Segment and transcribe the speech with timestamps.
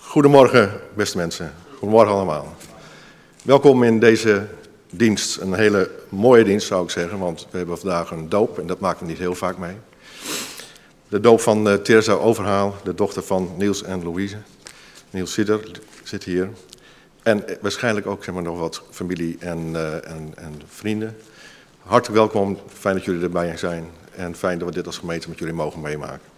[0.00, 1.52] Goedemorgen, beste mensen.
[1.78, 2.56] Goedemorgen allemaal.
[3.42, 4.46] Welkom in deze
[4.90, 5.36] dienst.
[5.36, 8.80] Een hele mooie dienst zou ik zeggen, want we hebben vandaag een doop en dat
[8.80, 9.74] maken we niet heel vaak mee.
[11.08, 14.36] De doop van uh, Overhaal, de dochter van Niels en Louise.
[15.10, 15.70] Niels Sidder
[16.02, 16.48] zit hier.
[17.22, 21.16] En eh, waarschijnlijk ook zeg maar, nog wat familie en, uh, en, en vrienden.
[21.82, 23.90] Hartelijk welkom, fijn dat jullie erbij zijn.
[24.16, 26.33] En fijn dat we dit als gemeente met jullie mogen meemaken.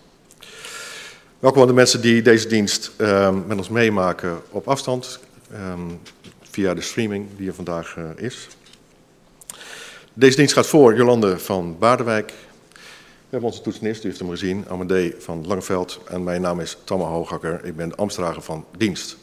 [1.38, 5.20] Welkom aan de mensen die deze dienst uh, met ons meemaken op afstand.
[5.52, 6.00] Um,
[6.50, 8.48] via de streaming die er vandaag uh, is.
[10.12, 12.32] Deze dienst gaat voor Jolande van Baardewijk.
[12.72, 12.78] We
[13.30, 16.00] hebben onze toetsenist, u heeft hem gezien, Amadee van Langeveld.
[16.08, 17.96] En mijn naam is Tamme Hoogakker, ik ben de
[18.40, 19.16] van dienst.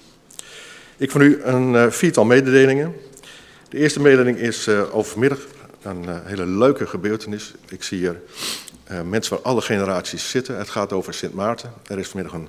[0.98, 2.96] Ik van u een uh, viertal mededelingen.
[3.70, 5.40] De eerste mededeling is uh, overmiddag
[5.82, 7.54] een hele leuke gebeurtenis.
[7.70, 8.22] Ik zie hier
[8.92, 10.58] uh, mensen van alle generaties zitten.
[10.58, 11.74] Het gaat over Sint Maarten.
[11.88, 12.48] Er is vanmiddag een,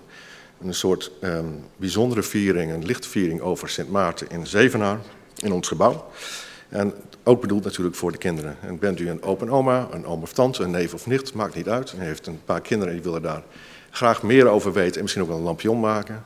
[0.62, 4.98] een soort um, bijzondere viering, een lichtviering over Sint Maarten in Zevenaar,
[5.36, 6.10] in ons gebouw.
[6.68, 8.56] En ook bedoeld natuurlijk voor de kinderen.
[8.60, 11.54] En bent u een open oma, een oom of tante, een neef of nicht, maakt
[11.54, 11.94] niet uit.
[11.98, 13.42] U heeft een paar kinderen die willen daar
[13.90, 16.24] graag meer over weten en misschien ook wel een lampion maken.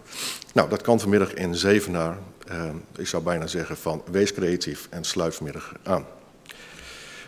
[0.55, 2.19] Nou, dat kan vanmiddag in Zevenaar.
[2.53, 2.65] Uh,
[2.97, 6.07] ik zou bijna zeggen van wees creatief en sluit vanmiddag aan.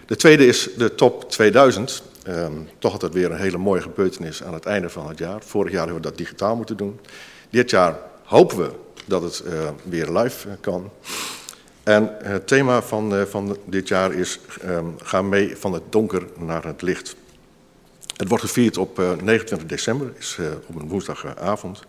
[0.06, 2.02] De tweede is de top 2000.
[2.28, 5.42] Um, toch altijd weer een hele mooie gebeurtenis aan het einde van het jaar.
[5.42, 7.00] Vorig jaar hebben we dat digitaal moeten doen.
[7.50, 8.70] Dit jaar hopen we
[9.06, 10.90] dat het uh, weer live uh, kan.
[11.82, 16.22] En het thema van, uh, van dit jaar is um, ga mee van het donker
[16.38, 17.16] naar het licht.
[18.16, 21.82] Het wordt gevierd op 29 december, is op een woensdagavond.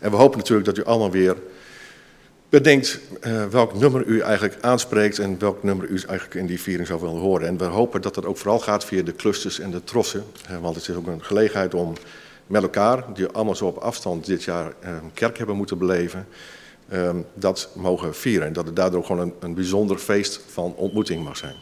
[0.00, 1.36] En we hopen natuurlijk dat u allemaal weer
[2.54, 6.86] bedenkt uh, welk nummer u eigenlijk aanspreekt en welk nummer u eigenlijk in die viering
[6.86, 7.46] zou willen horen.
[7.46, 10.24] En we hopen dat dat ook vooral gaat via de clusters en de trossen,
[10.60, 11.92] want het is ook een gelegenheid om
[12.46, 16.26] met elkaar, die allemaal zo op afstand dit jaar uh, kerk hebben moeten beleven,
[17.34, 18.46] dat mogen vieren.
[18.46, 21.54] En dat het daardoor gewoon een, een bijzonder feest van ontmoeting mag zijn.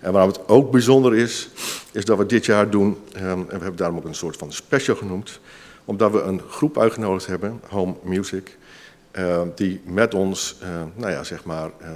[0.00, 1.48] En waarom het ook bijzonder is,
[1.92, 4.96] is dat we dit jaar doen, en we hebben daarom ook een soort van special
[4.96, 5.40] genoemd,
[5.84, 8.56] omdat we een groep uitgenodigd hebben, Home Music,
[9.54, 11.88] die met ons, uh, nou ja, zeg maar, uh,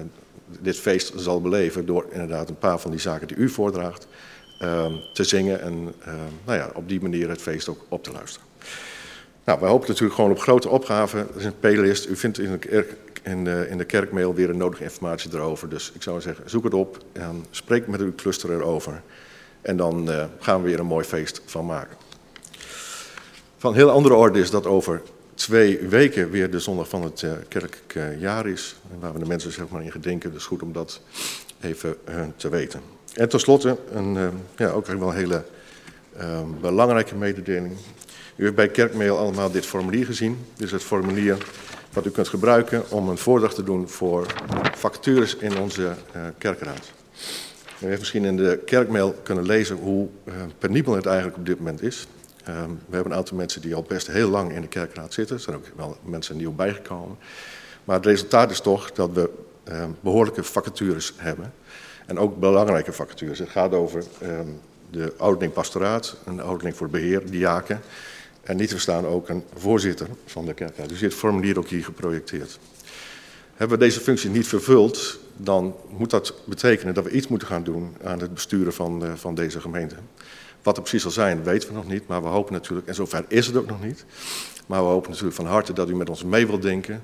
[0.61, 4.07] dit feest zal beleven door inderdaad een paar van die zaken die u voordraagt
[5.13, 5.95] te zingen en
[6.45, 8.49] nou ja, op die manier het feest ook op te luisteren.
[9.45, 11.19] Nou, wij hopen natuurlijk gewoon op grote opgaven.
[11.19, 12.09] Er is een playlist.
[12.09, 12.87] U vindt in de,
[13.23, 15.69] in, de, in de kerkmail weer een nodige informatie erover.
[15.69, 19.03] Dus ik zou zeggen, zoek het op en spreek met uw cluster erover.
[19.61, 21.97] En dan gaan we weer een mooi feest van maken.
[23.59, 25.03] Van heel andere orde is dat over
[25.39, 28.77] twee weken weer de zondag van het uh, kerkelijk uh, jaar is.
[29.01, 30.33] Waar we de mensen zeg maar in gedenken.
[30.33, 31.01] Dus goed om dat
[31.61, 31.97] even
[32.37, 32.81] te weten.
[33.15, 34.17] En tenslotte, een,
[34.57, 35.45] ja, ook wel een hele
[36.61, 37.77] belangrijke mededeling.
[38.37, 40.39] U heeft bij Kerkmail allemaal dit formulier gezien.
[40.55, 41.37] Dit is het formulier
[41.93, 44.27] wat u kunt gebruiken om een voordracht te doen voor
[44.77, 45.95] vacatures in onze
[46.39, 46.93] kerkraad.
[47.81, 50.09] U heeft misschien in de kerkmail kunnen lezen hoe
[50.59, 52.07] penibel het eigenlijk op dit moment is.
[52.49, 55.37] Um, we hebben een aantal mensen die al best heel lang in de kerkraad zitten.
[55.37, 57.17] Er zijn ook wel mensen nieuw bijgekomen.
[57.85, 59.31] Maar het resultaat is toch dat we
[59.65, 61.53] um, behoorlijke vacatures hebben.
[62.07, 63.39] En ook belangrijke vacatures.
[63.39, 64.61] Het gaat over um,
[64.91, 67.81] de ouderling pastoraat, een ouderling voor beheer, diaken.
[68.43, 70.89] En niet te verstaan ook een voorzitter van de kerkraad.
[70.89, 72.59] Dus dit formulier ook hier geprojecteerd.
[73.55, 77.65] Hebben we deze functie niet vervuld, dan moet dat betekenen dat we iets moeten gaan
[77.65, 79.95] doen aan het besturen van, uh, van deze gemeente.
[80.69, 82.07] Wat er precies zal zijn, weten we nog niet.
[82.07, 84.05] Maar we hopen natuurlijk, en zover is het ook nog niet.
[84.67, 87.03] Maar we hopen natuurlijk van harte dat u met ons mee wilt denken.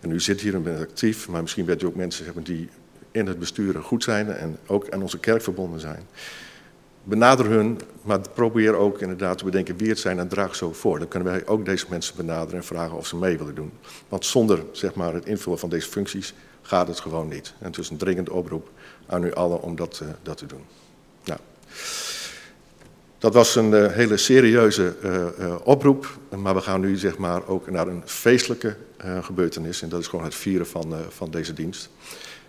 [0.00, 2.68] En u zit hier en bent actief, maar misschien weet u ook mensen hebben die
[3.10, 6.06] in het besturen goed zijn en ook aan onze kerk verbonden zijn.
[7.04, 10.98] Benader hun, maar probeer ook inderdaad te bedenken wie het zijn en draag zo voor.
[10.98, 13.72] Dan kunnen wij ook deze mensen benaderen en vragen of ze mee willen doen.
[14.08, 17.54] Want zonder zeg maar, het invullen van deze functies gaat het gewoon niet.
[17.58, 18.70] En het is een dringend oproep
[19.06, 20.64] aan u allen om dat, uh, dat te doen.
[21.24, 21.40] Nou.
[23.22, 27.46] Dat was een uh, hele serieuze uh, uh, oproep, maar we gaan nu zeg maar
[27.46, 28.76] ook naar een feestelijke
[29.20, 31.90] gebeurtenis en dat is gewoon het vieren van, van deze dienst.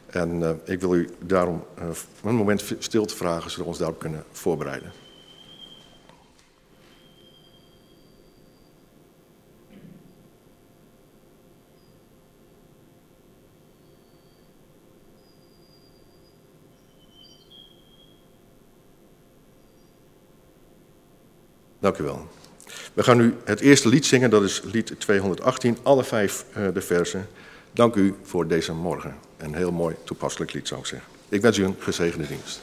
[0.05, 1.63] En ik wil u daarom
[2.23, 5.02] een moment stil te vragen, zodat we ons daarop kunnen voorbereiden.
[21.83, 22.27] Dank u wel.
[22.93, 26.81] We gaan nu het eerste lied zingen, dat is lied 218, alle vijf uh, de
[26.81, 27.27] versen.
[27.71, 29.15] Dank u voor deze morgen.
[29.37, 31.09] Een heel mooi toepasselijk lied zou ik zeggen.
[31.29, 32.61] Ik wens u een gezegende dienst.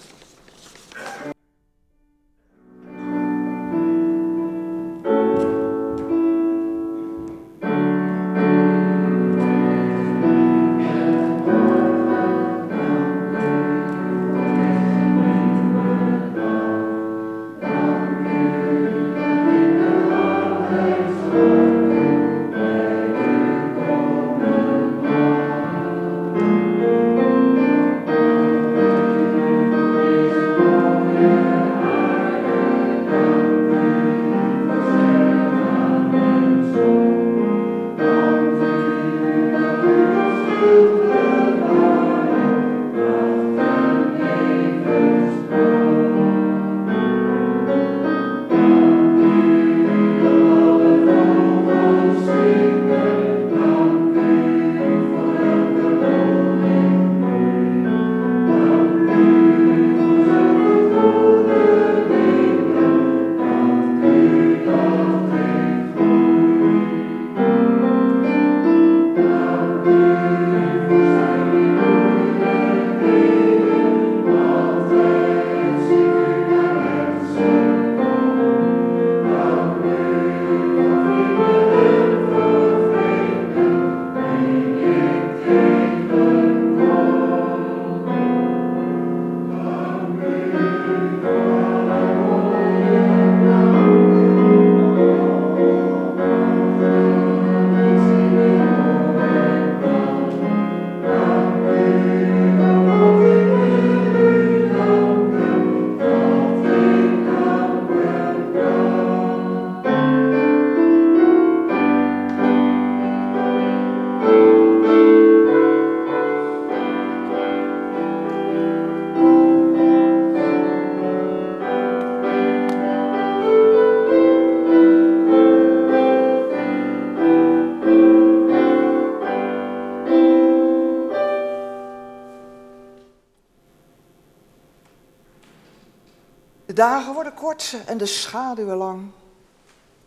[136.81, 139.11] Dagen worden kort en de schaduwen lang.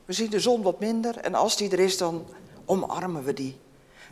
[0.05, 2.25] We zien de zon wat minder en als die er is, dan
[2.65, 3.59] omarmen we die.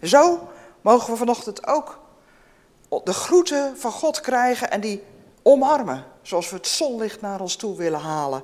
[0.04, 0.50] Zo
[0.81, 2.00] mogen we vanochtend ook
[3.04, 5.04] de groeten van God krijgen en die
[5.42, 8.44] omarmen, zoals we het zonlicht naar ons toe willen halen.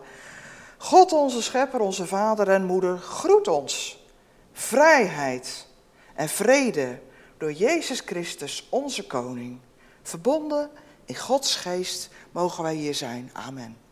[0.77, 4.03] God, onze schepper, onze vader en moeder, groet ons.
[4.51, 5.67] Vrijheid
[6.15, 6.99] en vrede
[7.37, 9.59] door Jezus Christus, onze koning.
[10.01, 10.69] Verbonden
[11.05, 13.29] in Gods geest mogen wij hier zijn.
[13.33, 13.86] Amen.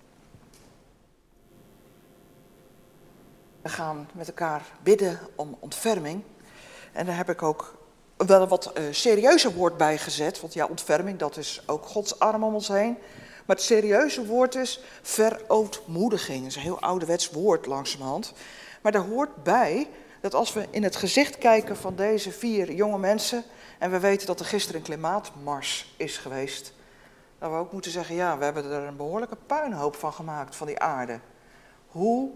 [3.65, 6.23] We gaan met elkaar bidden om ontferming.
[6.93, 7.77] En daar heb ik ook
[8.17, 10.41] wel een wat uh, serieuzer woord bij gezet.
[10.41, 12.97] Want ja, ontferming, dat is ook Gods arm om ons heen.
[13.45, 16.39] Maar het serieuze woord is verootmoediging.
[16.39, 18.33] Dat is een heel ouderwets woord langzamerhand.
[18.81, 19.89] Maar daar hoort bij
[20.21, 23.43] dat als we in het gezicht kijken van deze vier jonge mensen...
[23.79, 26.73] en we weten dat er gisteren een klimaatmars is geweest...
[27.39, 30.67] dat we ook moeten zeggen, ja, we hebben er een behoorlijke puinhoop van gemaakt, van
[30.67, 31.19] die aarde.
[31.87, 32.31] Hoe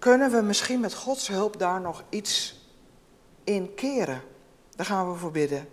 [0.00, 2.60] kunnen we misschien met Gods hulp daar nog iets
[3.44, 4.22] in keren?
[4.76, 5.68] Daar gaan we voor bidden.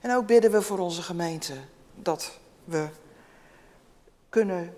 [0.00, 1.54] En ook bidden we voor onze gemeente
[1.94, 2.88] dat we
[4.28, 4.74] kunnen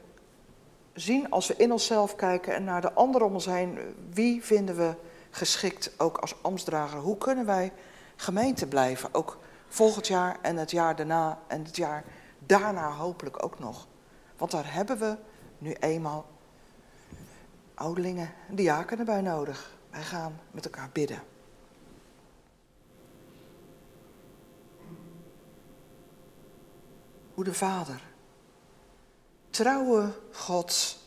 [0.92, 3.78] zien als we in onszelf kijken en naar de anderen om ons heen,
[4.10, 4.94] wie vinden we
[5.30, 6.98] geschikt ook als ambtsdrager?
[6.98, 7.72] Hoe kunnen wij
[8.16, 9.14] gemeente blijven?
[9.14, 12.04] Ook volgend jaar en het jaar daarna en het jaar
[12.38, 13.86] daarna hopelijk ook nog.
[14.36, 15.16] Want daar hebben we
[15.58, 16.26] nu eenmaal
[17.74, 19.70] ouderlingen, diakenen bij nodig.
[19.90, 21.22] Wij gaan met elkaar bidden.
[27.34, 28.02] Goede Vader,
[29.50, 30.98] trouwe God,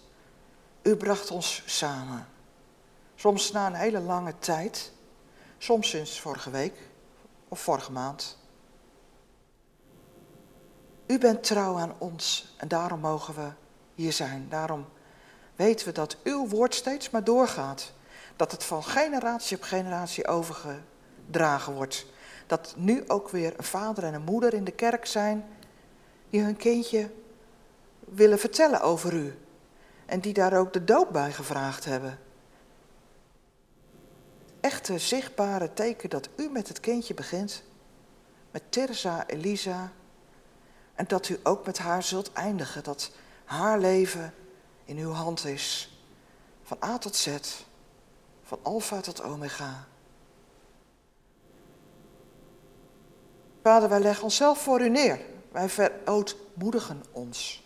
[0.81, 2.27] u bracht ons samen.
[3.15, 4.91] Soms na een hele lange tijd,
[5.57, 6.89] soms sinds vorige week
[7.47, 8.37] of vorige maand.
[11.07, 13.51] U bent trouw aan ons en daarom mogen we
[13.95, 14.49] hier zijn.
[14.49, 14.85] Daarom
[15.55, 17.93] weten we dat uw woord steeds maar doorgaat.
[18.35, 22.05] Dat het van generatie op generatie overgedragen wordt.
[22.47, 25.45] Dat nu ook weer een vader en een moeder in de kerk zijn
[26.29, 27.09] die hun kindje
[27.99, 29.37] willen vertellen over u.
[30.05, 32.19] En die daar ook de doop bij gevraagd hebben.
[34.59, 37.63] Echte zichtbare teken dat u met het kindje begint.
[38.51, 39.91] Met Teresa, Elisa.
[40.95, 42.83] En dat u ook met haar zult eindigen.
[42.83, 43.11] Dat
[43.45, 44.33] haar leven
[44.85, 45.99] in uw hand is.
[46.63, 47.37] Van A tot Z.
[48.43, 49.87] Van alfa tot omega.
[53.61, 55.19] Vader, wij leggen onszelf voor u neer.
[55.51, 57.63] Wij verootmoedigen ons.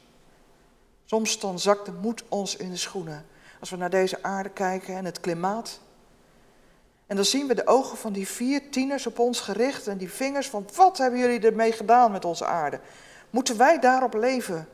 [1.05, 3.25] Soms dan zakt de moed ons in de schoenen.
[3.59, 5.79] Als we naar deze aarde kijken en het klimaat.
[7.07, 10.11] En dan zien we de ogen van die vier tieners op ons gericht en die
[10.11, 12.79] vingers van wat hebben jullie ermee gedaan met onze aarde?
[13.29, 14.67] Moeten wij daarop leven?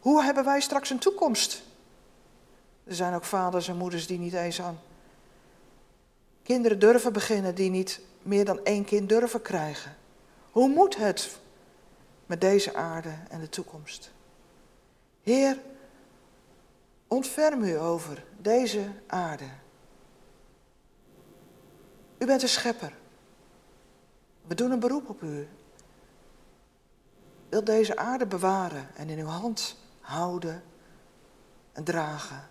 [0.00, 1.62] Hoe hebben wij straks een toekomst?
[2.88, 4.80] Er zijn ook vaders en moeders die niet eens aan
[6.42, 9.96] kinderen durven beginnen, die niet meer dan één kind durven krijgen.
[10.50, 11.38] Hoe moet het
[12.26, 14.10] met deze aarde en de toekomst?
[15.22, 15.58] Heer,
[17.06, 19.48] ontferm u over deze aarde.
[22.18, 22.92] U bent de schepper.
[24.46, 25.48] We doen een beroep op u.
[27.48, 30.62] Wilt deze aarde bewaren en in uw hand houden
[31.72, 32.47] en dragen.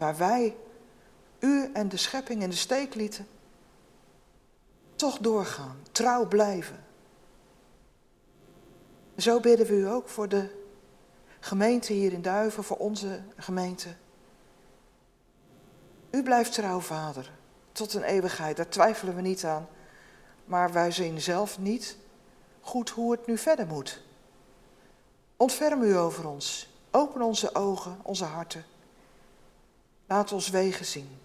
[0.00, 0.56] Waar wij
[1.38, 3.26] u en de schepping in de steek lieten,
[4.96, 6.84] toch doorgaan, trouw blijven.
[9.16, 10.48] zo bidden we u ook voor de
[11.40, 13.88] gemeente hier in Duiven, voor onze gemeente.
[16.10, 17.30] U blijft trouw, Vader,
[17.72, 19.68] tot een eeuwigheid, daar twijfelen we niet aan.
[20.44, 21.96] Maar wij zien zelf niet
[22.60, 24.02] goed hoe het nu verder moet.
[25.36, 26.68] Ontferm u over ons.
[26.90, 28.64] Open onze ogen, onze harten.
[30.10, 31.18] Laat ons wegen zien.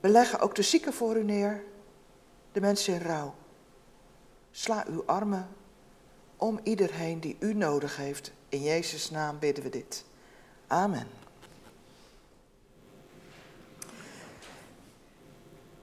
[0.00, 1.62] We leggen ook de zieken voor u neer,
[2.52, 3.34] de mensen in rouw.
[4.50, 5.48] Sla uw armen
[6.36, 8.32] om iedereen die u nodig heeft.
[8.48, 10.04] In Jezus' naam bidden we dit.
[10.66, 11.06] Amen.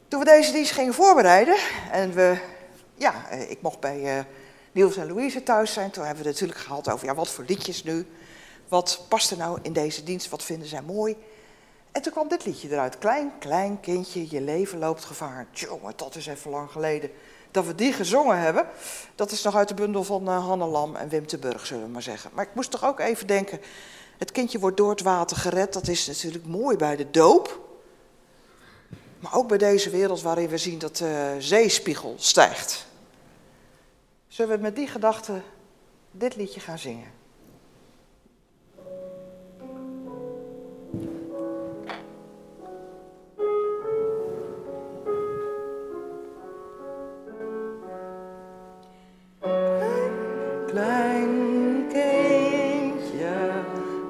[0.08, 1.58] Toen we deze dienst gingen voorbereiden
[1.92, 2.42] en we,
[2.96, 4.24] ja, eh, ik mocht bij uh,
[4.72, 7.44] Niels en Louise thuis zijn, toen hebben we het natuurlijk gehad over, ja, wat voor
[7.48, 8.08] liedjes nu?
[8.68, 10.30] Wat past er nou in deze dienst?
[10.30, 11.18] Wat vinden zij mooi?
[11.92, 12.98] En toen kwam dit liedje eruit.
[12.98, 15.48] Klein, klein kindje, je leven loopt gevaar.
[15.52, 17.10] Jongen, dat is even lang geleden
[17.52, 18.68] dat we die gezongen hebben.
[19.16, 21.84] Dat is nog uit de bundel van uh, Hanne Lam en Wim te Burg, zullen
[21.84, 22.32] we maar zeggen.
[22.34, 23.60] Maar ik moest toch ook even denken,
[24.18, 25.74] het kindje wordt door het water gered.
[25.74, 27.66] Dat is natuurlijk mooi bij de doop.
[29.20, 32.86] Maar ook bij deze wereld waarin we zien dat de zeespiegel stijgt.
[34.28, 35.42] Zullen we met die gedachte
[36.12, 37.17] dit liedje gaan zingen?
[50.78, 53.38] Klein kindje,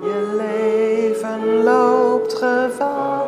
[0.02, 3.28] je leven loopt gevaar.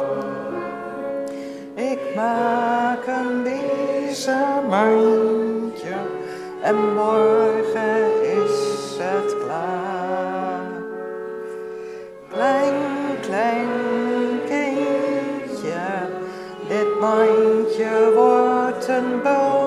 [1.73, 3.43] Ik maak een
[4.69, 5.99] mandje
[6.61, 10.71] en morgen is het klaar.
[12.31, 12.73] Klein,
[13.21, 13.69] klein
[14.47, 15.87] kindje,
[16.67, 19.58] dit mandje wordt een boot.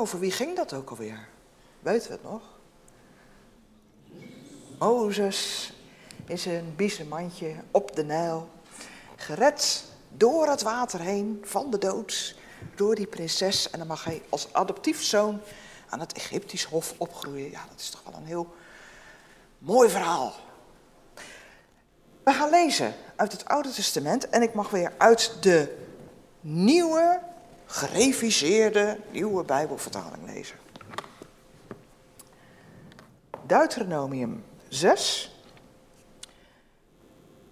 [0.00, 1.28] Over wie ging dat ook alweer?
[1.80, 2.42] Weten we het nog?
[4.78, 5.72] Mozes
[6.26, 8.48] in zijn biezenmandje op de Nijl,
[9.16, 12.36] gered door het water heen van de dood,
[12.74, 13.70] door die prinses.
[13.70, 15.40] En dan mag hij als adoptiefzoon
[15.88, 17.50] aan het Egyptisch hof opgroeien.
[17.50, 18.54] Ja, dat is toch wel een heel
[19.58, 20.34] mooi verhaal.
[22.22, 25.76] We gaan lezen uit het Oude Testament en ik mag weer uit de
[26.40, 27.20] nieuwe,
[27.70, 30.56] gereviseerde, nieuwe Bijbelvertaling lezen.
[33.42, 35.34] Deuteronomium 6,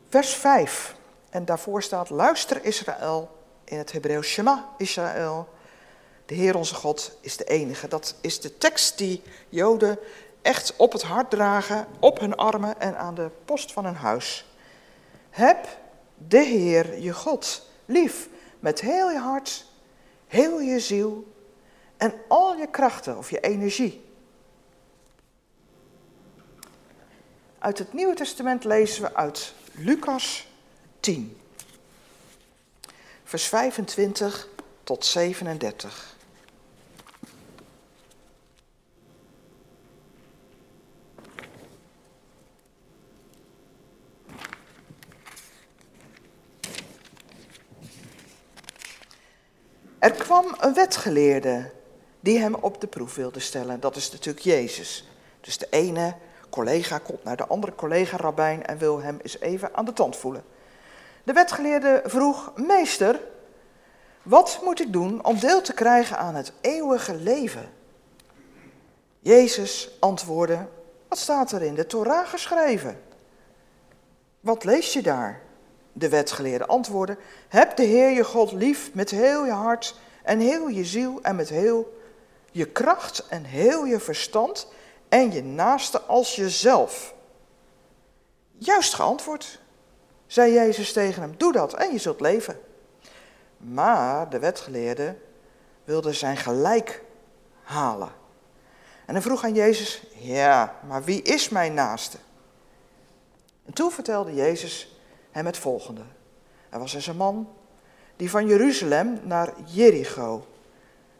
[0.08, 0.96] vers 5.
[1.30, 5.48] En daarvoor staat, luister Israël, in het Hebreeuws Shema Israël.
[6.26, 7.88] De Heer onze God is de enige.
[7.88, 9.98] Dat is de tekst die Joden
[10.42, 14.46] echt op het hart dragen, op hun armen en aan de post van hun huis.
[15.30, 15.66] Heb
[16.28, 18.28] de Heer je God lief
[18.60, 19.66] met heel je hart,
[20.28, 21.32] heel je ziel
[21.96, 24.06] en al je krachten of je energie.
[27.58, 30.48] Uit het Nieuwe Testament lezen we uit Lucas
[31.00, 31.40] 10,
[33.24, 34.48] vers 25
[34.84, 36.16] tot 37.
[49.98, 51.70] Er kwam een wetgeleerde
[52.20, 53.80] die hem op de proef wilde stellen.
[53.80, 55.08] Dat is natuurlijk Jezus.
[55.40, 56.14] Dus de ene
[56.50, 60.44] collega komt naar de andere collega-rabbijn en wil hem eens even aan de tand voelen.
[61.24, 63.20] De wetgeleerde vroeg, meester,
[64.22, 67.68] wat moet ik doen om deel te krijgen aan het eeuwige leven?
[69.20, 70.66] Jezus antwoordde,
[71.08, 73.02] wat staat er in de Torah geschreven?
[74.40, 75.40] Wat lees je daar?
[75.98, 77.16] De wetgeleerde antwoordde,
[77.48, 81.36] heb de Heer je God lief met heel je hart en heel je ziel en
[81.36, 81.98] met heel
[82.50, 84.68] je kracht en heel je verstand
[85.08, 87.14] en je naaste als jezelf.
[88.58, 89.60] Juist geantwoord,
[90.26, 92.60] zei Jezus tegen hem, doe dat en je zult leven.
[93.56, 95.16] Maar de wetgeleerde
[95.84, 97.04] wilde zijn gelijk
[97.62, 98.12] halen.
[99.06, 102.18] En hij vroeg aan Jezus, ja, maar wie is mijn naaste?
[103.64, 104.97] En toen vertelde Jezus
[105.30, 106.02] hem het volgende.
[106.68, 107.48] Er was eens een man
[108.16, 110.46] die van Jeruzalem naar Jericho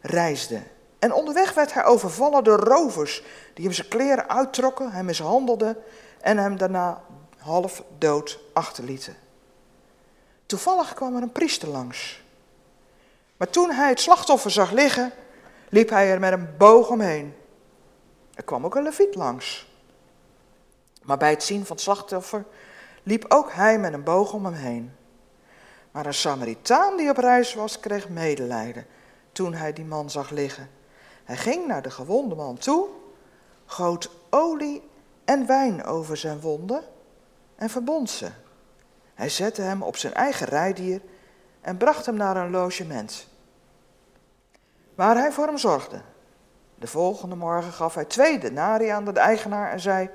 [0.01, 0.61] reisde.
[0.99, 3.23] En onderweg werd hij overvallen door rovers
[3.53, 5.77] die hem zijn kleren uittrokken, hem mishandelden
[6.21, 7.01] en hem daarna
[7.37, 9.15] half dood achterlieten.
[10.45, 12.21] Toevallig kwam er een priester langs.
[13.37, 15.11] Maar toen hij het slachtoffer zag liggen,
[15.69, 17.33] liep hij er met een boog omheen.
[18.33, 19.67] Er kwam ook een leviet langs.
[21.03, 22.45] Maar bij het zien van het slachtoffer
[23.03, 24.91] liep ook hij met een boog om hem heen.
[25.91, 28.85] Maar een Samaritaan die op reis was, kreeg medelijden
[29.31, 30.69] toen hij die man zag liggen.
[31.23, 32.87] Hij ging naar de gewonde man toe,
[33.65, 34.89] goot olie
[35.25, 36.83] en wijn over zijn wonden
[37.55, 38.29] en verbond ze.
[39.13, 41.01] Hij zette hem op zijn eigen rijdier
[41.61, 43.27] en bracht hem naar een logement.
[44.95, 46.01] Waar hij voor hem zorgde.
[46.75, 50.09] De volgende morgen gaf hij twee denarii aan de eigenaar en zei: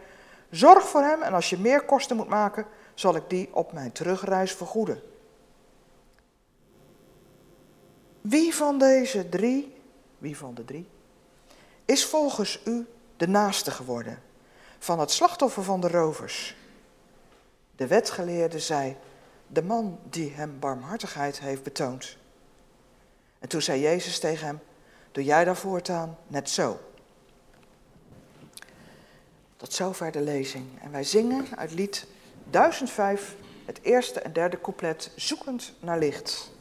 [0.54, 3.92] Zorg voor hem en als je meer kosten moet maken, zal ik die op mijn
[3.92, 5.02] terugreis vergoeden.
[8.20, 9.74] Wie van deze drie,
[10.18, 10.88] wie van de drie,
[11.84, 12.86] is volgens u
[13.16, 14.22] de naaste geworden
[14.78, 16.56] van het slachtoffer van de rovers?
[17.76, 18.96] De wetgeleerde zei,
[19.46, 22.16] de man die hem barmhartigheid heeft betoond.
[23.38, 24.60] En toen zei Jezus tegen hem,
[25.12, 26.78] doe jij daar voortaan net zo.
[29.64, 30.64] Tot zover de lezing.
[30.82, 32.06] En wij zingen uit lied
[32.50, 36.53] 1005 het eerste en derde couplet Zoekend naar licht.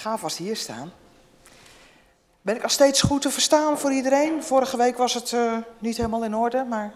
[0.00, 0.92] Ga vast hier staan.
[2.42, 4.42] Ben ik al steeds goed te verstaan voor iedereen?
[4.42, 6.94] Vorige week was het uh, niet helemaal in orde, maar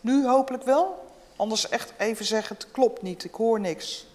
[0.00, 1.12] nu hopelijk wel.
[1.36, 4.06] Anders echt even zeggen, het klopt niet, ik hoor niks.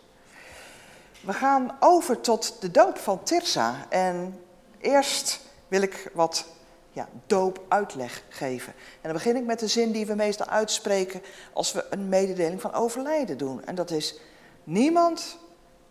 [1.22, 3.86] We gaan over tot de doop van Tirsa.
[3.90, 4.40] En
[4.82, 6.46] eerst wil ik wat
[6.92, 8.74] ja, doopuitleg geven.
[8.76, 11.22] En dan begin ik met de zin die we meestal uitspreken
[11.54, 13.66] als we een mededeling van overlijden doen.
[13.66, 14.20] En dat is,
[14.64, 15.38] niemand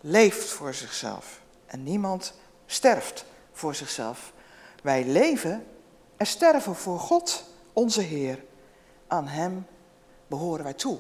[0.01, 1.41] leeft voor zichzelf.
[1.69, 2.33] En niemand
[2.67, 4.33] sterft voor zichzelf.
[4.83, 5.67] Wij leven
[6.17, 8.45] en sterven voor God, onze Heer.
[9.07, 9.67] Aan Hem
[10.27, 10.99] behoren wij toe.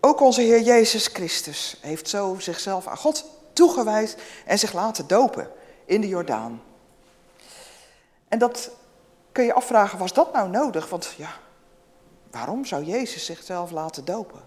[0.00, 5.50] Ook onze Heer Jezus Christus heeft zo zichzelf aan God toegewijd en zich laten dopen
[5.84, 6.62] in de Jordaan.
[8.28, 8.70] En dat
[9.32, 10.88] kun je afvragen, was dat nou nodig?
[10.88, 11.30] Want ja,
[12.30, 14.40] waarom zou Jezus zichzelf laten dopen?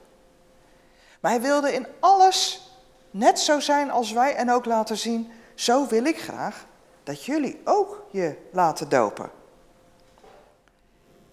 [1.19, 2.68] Maar hij wilde in alles
[3.11, 6.65] net zo zijn als wij en ook laten zien, zo wil ik graag
[7.03, 9.31] dat jullie ook je laten dopen.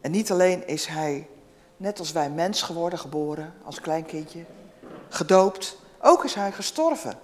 [0.01, 1.29] En niet alleen is hij,
[1.77, 4.45] net als wij, mens geworden, geboren als klein kindje,
[5.09, 7.19] gedoopt, ook is hij gestorven.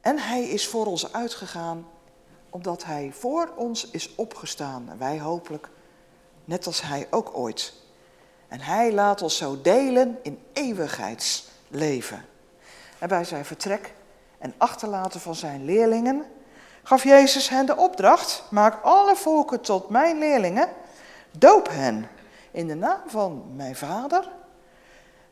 [0.00, 1.86] En hij is voor ons uitgegaan
[2.50, 4.88] omdat hij voor ons is opgestaan.
[4.90, 5.68] En wij hopelijk,
[6.44, 7.74] net als hij ook ooit.
[8.48, 12.24] En hij laat ons zo delen in eeuwigheidsleven.
[12.98, 13.92] En bij zijn vertrek
[14.38, 16.24] en achterlaten van zijn leerlingen
[16.82, 20.68] gaf Jezus hen de opdracht: maak alle volken tot mijn leerlingen,
[21.30, 22.08] doop hen
[22.50, 24.28] in de naam van mijn Vader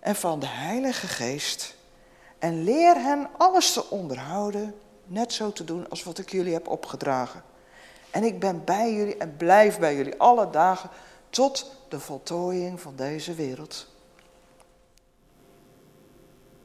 [0.00, 1.76] en van de Heilige Geest
[2.38, 4.74] en leer hen alles te onderhouden,
[5.04, 7.42] net zo te doen als wat ik jullie heb opgedragen.
[8.10, 10.90] En ik ben bij jullie en blijf bij jullie alle dagen
[11.30, 13.86] tot de voltooiing van deze wereld.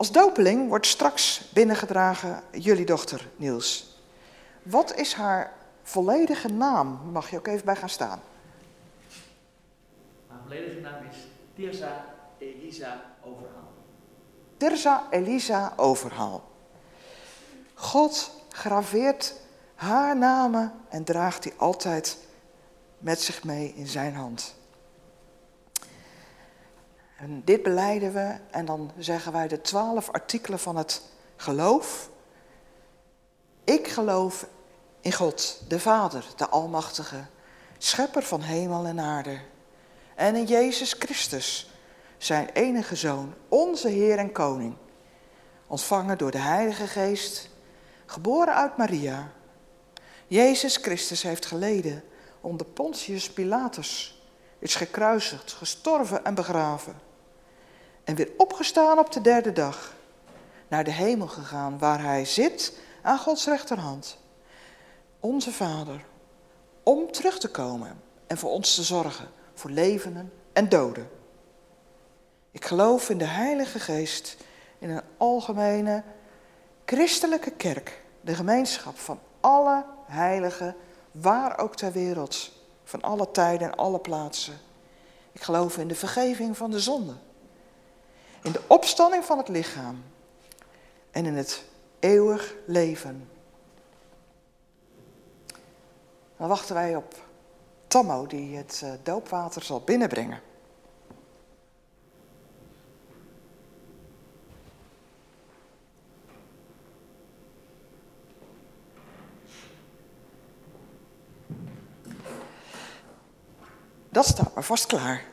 [0.02, 3.98] Als dopeling wordt straks binnengedragen jullie dochter Niels.
[4.64, 7.10] Wat is haar volledige naam?
[7.12, 8.22] Mag je ook even bij gaan staan.
[10.28, 11.18] Haar volledige naam is
[11.56, 12.06] Tirza
[12.38, 13.72] Elisa Overhaal.
[14.58, 16.50] Tirza Elisa Overhaal.
[17.74, 19.36] God graveert
[19.76, 22.18] haar namen en draagt die altijd
[22.98, 24.56] met zich mee in zijn hand.
[27.22, 31.02] En dit beleiden we en dan zeggen wij de twaalf artikelen van het
[31.36, 32.10] geloof.
[33.64, 34.48] Ik geloof
[35.02, 37.26] in God, de Vader, de Almachtige,
[37.78, 39.40] Schepper van hemel en aarde.
[40.16, 41.72] En in Jezus Christus,
[42.18, 44.76] zijn enige Zoon, onze Heer en Koning.
[45.68, 47.50] Ontvangen door de Heilige Geest,
[48.06, 49.32] geboren uit Maria,
[50.28, 52.04] Jezus Christus heeft geleden
[52.42, 54.22] onder Pontius Pilatus,
[54.60, 57.10] is gekruisigd, gestorven en begraven.
[58.04, 59.94] En weer opgestaan op de derde dag,
[60.68, 64.18] naar de hemel gegaan, waar hij zit aan Gods rechterhand.
[65.20, 66.06] Onze Vader,
[66.84, 71.10] om terug te komen en voor ons te zorgen, voor levenden en doden.
[72.52, 74.38] Ik geloof in de Heilige Geest,
[74.80, 76.04] in een algemene
[76.86, 80.76] christelijke kerk, de gemeenschap van alle heiligen,
[81.12, 82.52] waar ook ter wereld,
[82.84, 84.54] van alle tijden en alle plaatsen.
[85.32, 87.14] Ik geloof in de vergeving van de zonde,
[88.42, 90.04] in de opstanding van het lichaam
[91.12, 91.64] en in het
[92.00, 93.30] eeuwig leven.
[96.38, 97.16] Dan wachten wij op
[97.88, 100.42] Tammo die het eh, doopwater zal binnenbrengen.
[114.10, 115.31] Dat staat maar vast klaar.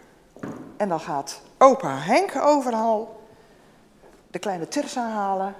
[0.78, 3.26] En dan gaat opa Henk overal
[4.30, 5.54] de kleine Tirsa halen.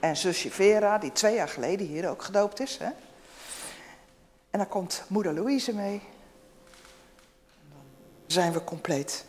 [0.00, 2.78] En zusje Vera, die twee jaar geleden hier ook gedoopt is.
[2.78, 2.90] Hè?
[4.50, 6.02] En dan komt moeder Louise mee.
[7.60, 7.82] En dan
[8.26, 9.24] zijn we compleet.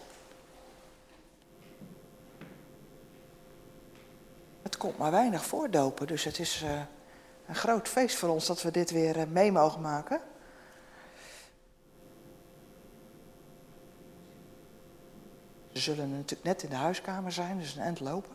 [4.62, 6.80] Het komt maar weinig voordopen, dus het is uh,
[7.48, 10.22] een groot feest voor ons dat we dit weer uh, mee mogen maken.
[15.86, 18.32] Zullen natuurlijk net in de huiskamer zijn, dus een eind lopen.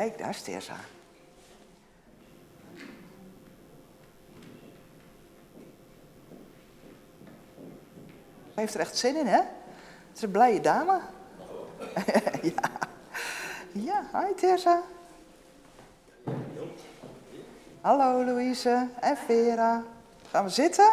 [0.00, 0.74] Kijk, daar Teresa.
[8.54, 9.36] Hij heeft er echt zin in, hè?
[9.36, 11.00] Het is een blije dame.
[12.56, 12.70] ja.
[13.72, 14.82] Ja, hi Teresa.
[17.80, 19.82] Hallo Louise en Vera.
[20.30, 20.92] Gaan we zitten?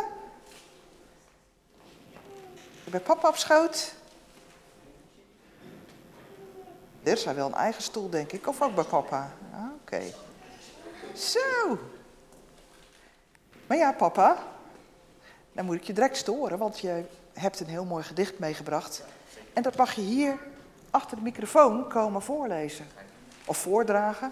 [2.83, 3.93] Ik ben papa op schoot.
[7.07, 8.47] Dirsa wil een eigen stoel, denk ik.
[8.47, 9.31] Of ook bij papa?
[9.53, 10.01] Ah, oké.
[11.13, 11.77] Zo.
[13.67, 14.37] Maar ja, papa.
[15.51, 19.03] Dan moet ik je direct storen, want je hebt een heel mooi gedicht meegebracht.
[19.53, 20.37] En dat mag je hier
[20.89, 22.85] achter de microfoon komen voorlezen.
[23.45, 24.31] Of voordragen.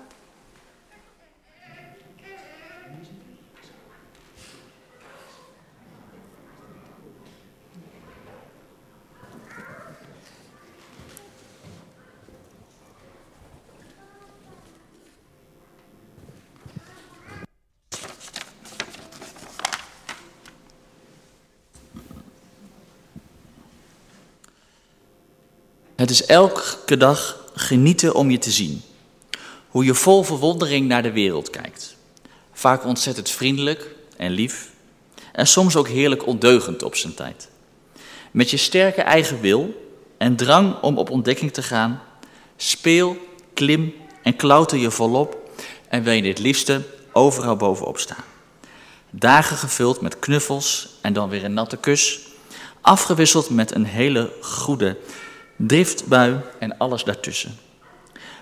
[26.06, 28.82] Het is elke dag genieten om je te zien.
[29.70, 31.96] Hoe je vol verwondering naar de wereld kijkt.
[32.54, 34.70] Vaak ontzettend vriendelijk en lief.
[35.32, 37.50] En soms ook heerlijk ondeugend op zijn tijd.
[38.32, 42.02] Met je sterke eigen wil en drang om op ontdekking te gaan.
[42.58, 43.18] Speel,
[43.54, 45.50] klim en klauter je volop.
[45.90, 48.24] En wil je het liefste overal bovenop staan.
[49.10, 52.20] Dagen gevuld met knuffels en dan weer een natte kus.
[52.82, 54.98] Afgewisseld met een hele goede
[55.56, 57.58] driftbui en alles daartussen.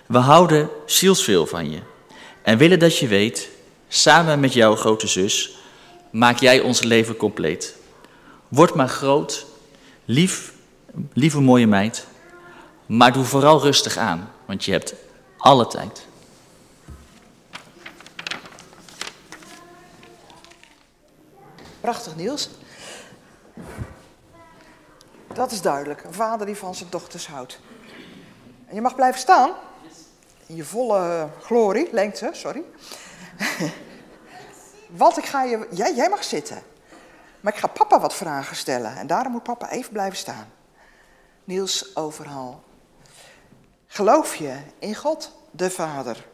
[0.06, 1.80] We houden zielsveel van je
[2.42, 3.48] en willen dat je weet,
[3.88, 5.56] samen met jouw grote zus,
[6.10, 7.76] maak jij ons leven compleet.
[8.48, 9.46] Word maar groot,
[10.04, 10.52] lief,
[11.12, 12.06] lieve mooie meid,
[12.86, 14.94] maar doe vooral rustig aan, want je hebt
[15.36, 16.06] alle tijd.
[21.80, 22.48] Prachtig Niels.
[25.34, 26.04] Dat is duidelijk.
[26.04, 27.60] Een vader die van zijn dochters houdt.
[28.66, 29.54] En je mag blijven staan.
[30.46, 32.62] In je volle glorie, lengte, sorry.
[34.90, 35.66] Want ik ga je.
[35.70, 36.62] Jij, jij mag zitten.
[37.40, 38.96] Maar ik ga papa wat vragen stellen.
[38.96, 40.52] En daarom moet papa even blijven staan.
[41.44, 42.62] Niels Overhal.
[43.86, 46.26] Geloof je in God, de Vader?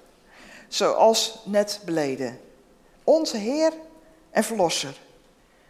[0.69, 2.41] Zoals net beleden.
[3.05, 3.73] onze Heer
[4.31, 5.01] en Verlosser?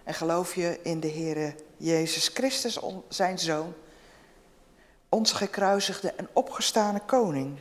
[0.04, 3.74] En geloof je in de Heere Jezus Christus, zijn Zoon,
[5.08, 7.58] onze gekruisigde en opgestane Koning?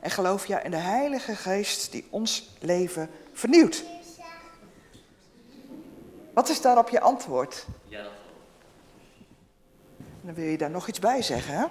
[0.00, 3.84] En geloof je in de Heilige Geest die ons leven vernieuwt?
[6.32, 7.66] Wat is daarop je antwoord?
[7.88, 8.06] Ja,
[10.20, 11.66] Dan wil je daar nog iets bij zeggen, hè?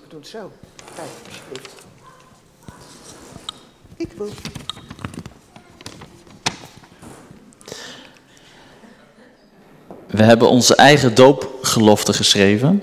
[0.00, 0.52] We doen het zo.
[0.94, 1.84] Kijk, alsjeblieft.
[3.96, 4.30] Kiekeboe.
[10.12, 12.82] We hebben onze eigen doopgelofte geschreven.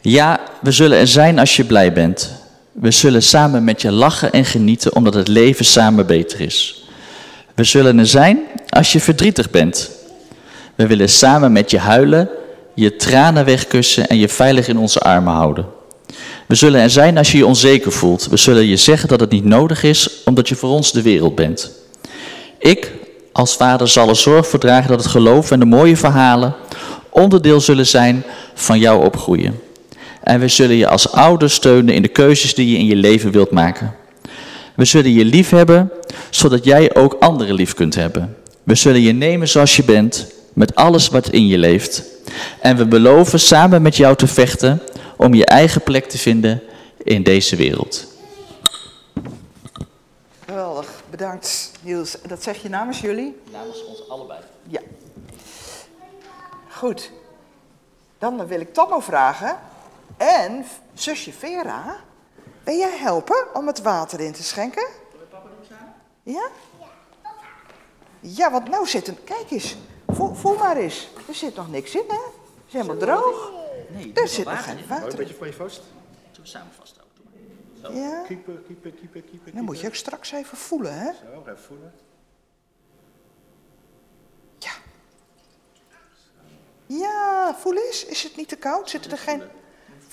[0.00, 2.32] Ja, we zullen er zijn als je blij bent.
[2.72, 6.84] We zullen samen met je lachen en genieten omdat het leven samen beter is.
[7.54, 9.90] We zullen er zijn als je verdrietig bent.
[10.74, 12.28] We willen samen met je huilen,
[12.74, 15.66] je tranen wegkussen en je veilig in onze armen houden.
[16.46, 18.26] We zullen er zijn als je je onzeker voelt.
[18.26, 21.34] We zullen je zeggen dat het niet nodig is omdat je voor ons de wereld
[21.34, 21.70] bent.
[22.58, 22.92] Ik,
[23.32, 26.54] als vader, zal er zorg voor dragen dat het geloof en de mooie verhalen
[27.10, 29.60] onderdeel zullen zijn van jouw opgroeien.
[30.22, 33.30] En we zullen je als ouder steunen in de keuzes die je in je leven
[33.30, 33.94] wilt maken.
[34.74, 35.90] We zullen je lief hebben,
[36.30, 38.36] zodat jij ook anderen lief kunt hebben.
[38.62, 42.02] We zullen je nemen zoals je bent, met alles wat in je leeft.
[42.60, 44.82] En we beloven samen met jou te vechten
[45.16, 46.62] om je eigen plek te vinden
[47.02, 48.06] in deze wereld.
[50.46, 52.16] Geweldig, bedankt Niels.
[52.26, 53.40] Dat zeg je namens jullie?
[53.50, 54.40] Namens ons allebei.
[54.66, 54.80] Ja.
[56.70, 57.10] Goed.
[58.18, 59.58] Dan wil ik Tammo vragen.
[60.16, 61.96] En zusje Vera,
[62.64, 64.88] ben jij helpen om het water in te schenken?
[66.22, 66.48] Ja?
[68.20, 69.24] Ja, want nou zit een...
[69.24, 69.76] Kijk eens,
[70.08, 71.08] voel, voel maar eens.
[71.28, 72.14] Er zit nog niks in, hè?
[72.14, 73.50] Het is helemaal droog.
[73.88, 75.16] Nee, Er zit nog geen water in.
[75.16, 75.80] beetje van je vast.
[76.30, 76.99] Zullen we samen vasthouden?
[77.82, 79.54] Ja, Keeper, keeper, keeper, keeper.
[79.54, 81.12] dan moet je ook straks even voelen, hè?
[81.12, 81.92] Zo, even voelen.
[84.58, 84.70] Ja.
[86.86, 88.04] Ja, voel eens.
[88.04, 88.90] Is het niet te koud?
[88.90, 89.42] Zitten er geen...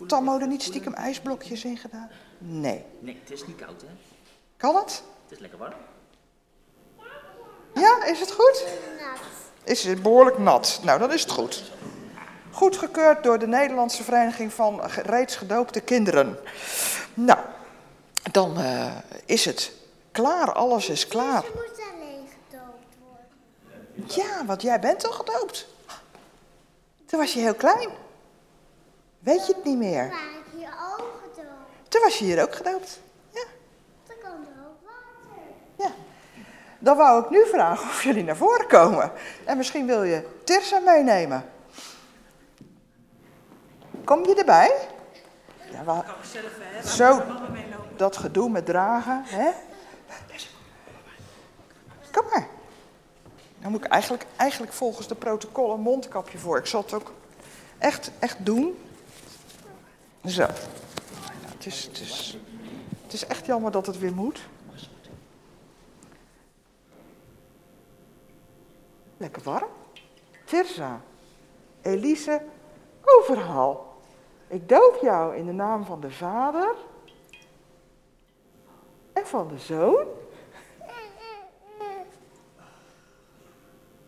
[0.07, 2.09] Tammo er niet stiekem ijsblokjes in gedaan?
[2.37, 2.85] Nee.
[2.99, 3.87] Nee, het is niet koud hè.
[4.57, 5.03] Kan het?
[5.23, 5.73] Het is lekker warm.
[7.73, 8.65] Ja, is het goed?
[9.63, 10.79] Is het behoorlijk nat?
[10.83, 11.71] Nou, dan is het goed.
[12.51, 16.37] Goedgekeurd door de Nederlandse Vereniging van Reeds Gedoopte Kinderen.
[17.13, 17.39] Nou,
[18.31, 18.91] dan eh,
[19.25, 19.71] is het
[20.11, 20.53] klaar.
[20.53, 21.43] Alles is klaar.
[21.43, 24.05] Je moet alleen gedoopt worden.
[24.15, 25.67] Ja, want jij bent toch gedoopt?
[27.05, 27.89] Toen was je heel klein.
[29.19, 30.07] Weet je het niet meer?
[30.07, 31.89] Maar ik hier ook gedoopt.
[31.89, 32.99] Toen was je hier ook gedoopt.
[33.33, 33.43] Ja,
[34.07, 35.43] Dan kan er ook water.
[35.75, 35.91] ja.
[36.79, 39.11] Dan wou ik nu vragen of jullie naar voren komen.
[39.45, 41.49] En misschien wil je Tirsa meenemen.
[44.03, 44.71] Kom je erbij?
[45.71, 46.05] Ja, wa-
[46.85, 47.21] Zo,
[47.97, 49.49] dat gedoe met dragen, hè?
[52.11, 52.47] Kom maar.
[53.59, 56.57] Dan moet ik eigenlijk, eigenlijk volgens de protocol een mondkapje voor.
[56.57, 57.13] Ik zal het ook
[57.77, 58.77] echt, echt doen.
[60.25, 60.47] Zo.
[61.45, 62.37] Het, is, het, is,
[63.03, 64.39] het is echt jammer dat het weer moet.
[69.17, 69.69] Lekker warm.
[70.45, 71.01] Tirza,
[71.81, 72.41] Elise,
[73.03, 73.95] overhaal.
[74.47, 76.75] Ik doop jou in de naam van de Vader
[79.17, 80.05] en van de Zoon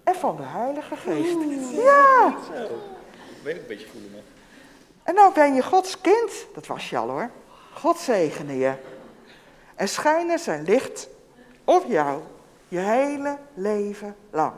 [0.03, 1.37] en van de Heilige Geest.
[1.71, 2.37] Ja!
[3.43, 4.21] Weet ik een beetje voelen nog.
[5.03, 6.31] En nou ben je Gods kind.
[6.53, 7.29] Dat was je al hoor.
[7.73, 8.73] God zegene je.
[9.75, 11.09] En schijnen zijn licht
[11.63, 12.21] op jou
[12.67, 14.53] je hele leven lang.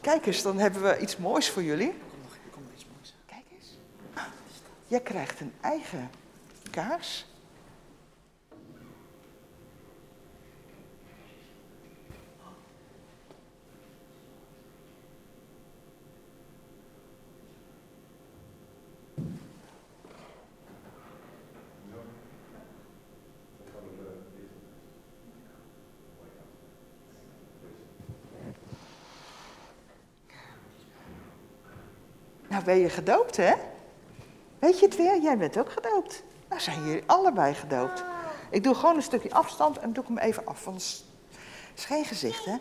[0.00, 1.94] Kijk eens, dan hebben we iets moois voor jullie.
[4.94, 6.10] Jij krijgt een eigen
[6.70, 7.26] kaars.
[32.48, 33.73] Nou ben je gedoopt, hè?
[34.64, 35.20] Weet je het weer?
[35.22, 36.22] Jij bent ook gedoopt.
[36.48, 38.04] Nou zijn jullie allebei gedoopt.
[38.50, 41.84] Ik doe gewoon een stukje afstand en doe ik hem even af, want het is-
[41.84, 42.56] geen gezicht, hè?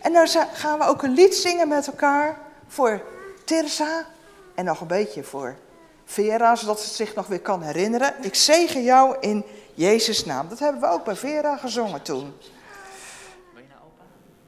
[0.00, 3.02] En dan za- gaan we ook een lied zingen met elkaar voor
[3.44, 4.06] Tirza
[4.54, 5.56] en nog een beetje voor
[6.04, 8.14] Vera, zodat ze zich nog weer kan herinneren.
[8.20, 10.48] Ik zegen jou in Jezus' naam.
[10.48, 12.34] Dat hebben we ook bij Vera gezongen toen.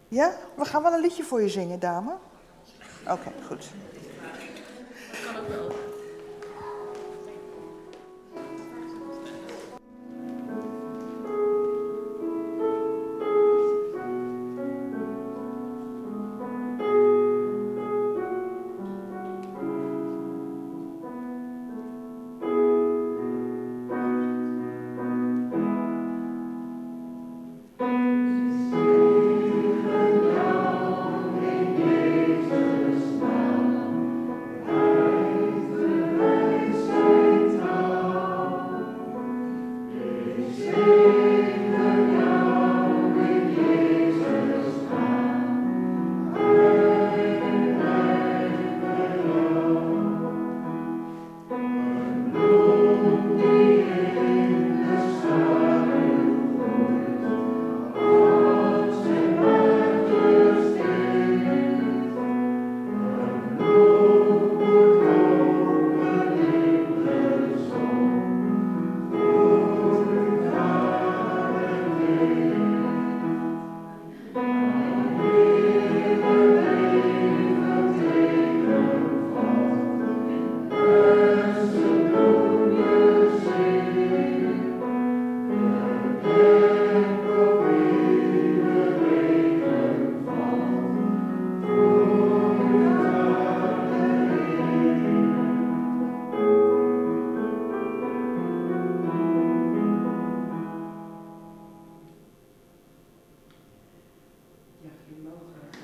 [0.08, 0.32] Ja?
[0.54, 2.12] We gaan wel een liedje voor je zingen, dame.
[3.10, 3.64] Oké, goed.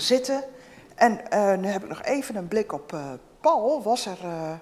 [0.02, 0.44] Zitten.
[0.94, 3.82] En eh, nu heb ik nog even een blik op eh, Paul.
[3.82, 4.52] Was er eh,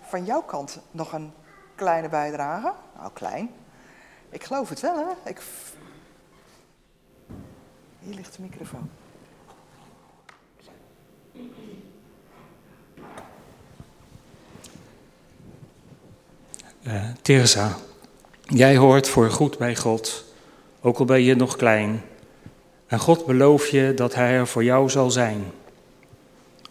[0.00, 1.32] van jouw kant nog een
[1.74, 2.72] kleine bijdrage?
[2.96, 3.50] Nou, klein.
[4.30, 5.30] Ik geloof het wel, hè?
[5.30, 5.42] Ik...
[7.98, 8.90] Hier ligt de microfoon.
[17.22, 17.76] Teresa,
[18.42, 20.24] jij hoort voor goed bij God,
[20.80, 22.02] ook al ben je nog klein.
[22.92, 25.44] En God belooft je dat Hij er voor jou zal zijn.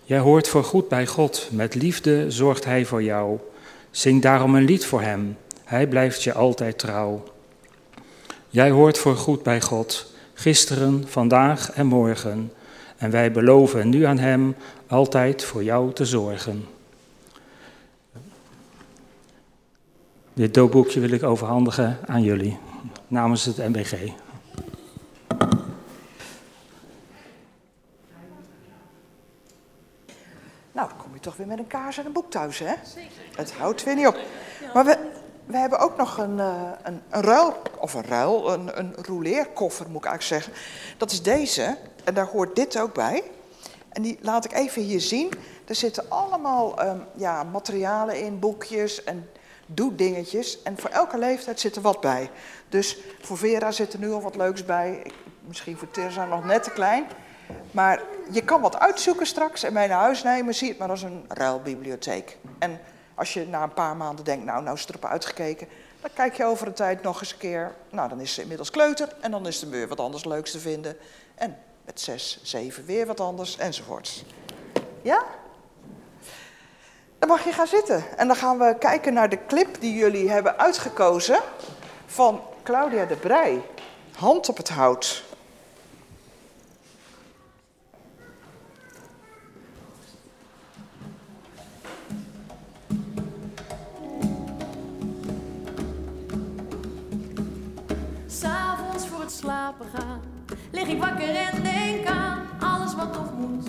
[0.03, 3.39] Jij hoort voor goed bij God, met liefde zorgt Hij voor jou.
[3.91, 7.23] Zing daarom een lied voor Hem, Hij blijft je altijd trouw.
[8.49, 12.51] Jij hoort voor goed bij God, gisteren, vandaag en morgen.
[12.97, 14.55] En wij beloven nu aan Hem
[14.87, 16.65] altijd voor jou te zorgen.
[20.33, 22.57] Dit doopboekje wil ik overhandigen aan jullie
[23.07, 23.93] namens het MBG.
[30.81, 32.73] Nou, dan kom je toch weer met een kaars en een boek thuis, hè?
[32.83, 33.11] Zeker.
[33.35, 34.17] Het houdt weer niet op.
[34.73, 34.97] Maar we,
[35.45, 39.89] we hebben ook nog een, uh, een, een ruil, of een ruil, een, een rouleerkoffer
[39.89, 40.63] moet ik eigenlijk zeggen.
[40.97, 43.23] Dat is deze, en daar hoort dit ook bij.
[43.89, 45.31] En die laat ik even hier zien.
[45.65, 49.29] Er zitten allemaal um, ja, materialen in, boekjes en
[49.65, 50.61] doe-dingetjes.
[50.63, 52.29] En voor elke leeftijd zit er wat bij.
[52.69, 55.03] Dus voor Vera zit er nu al wat leuks bij.
[55.47, 57.05] Misschien voor Teresa nog net te klein.
[57.71, 58.01] Maar
[58.31, 60.55] je kan wat uitzoeken straks en mee naar huis nemen.
[60.55, 62.37] Zie het maar als een ruilbibliotheek.
[62.59, 62.79] En
[63.15, 65.67] als je na een paar maanden denkt, nou, nou is het erop uitgekeken.
[66.01, 67.75] Dan kijk je over een tijd nog eens een keer.
[67.89, 69.15] Nou, dan is ze inmiddels kleuter.
[69.21, 70.97] En dan is er weer wat anders leuks te vinden.
[71.35, 74.23] En met zes, zeven weer wat anders enzovoorts.
[75.01, 75.23] Ja?
[77.19, 78.03] Dan mag je gaan zitten.
[78.17, 81.39] En dan gaan we kijken naar de clip die jullie hebben uitgekozen
[82.05, 83.61] van Claudia de Brij.
[84.15, 85.23] Hand op het hout.
[99.41, 99.85] Slapen
[100.71, 103.67] lig ik wakker en denk aan alles wat nog moet.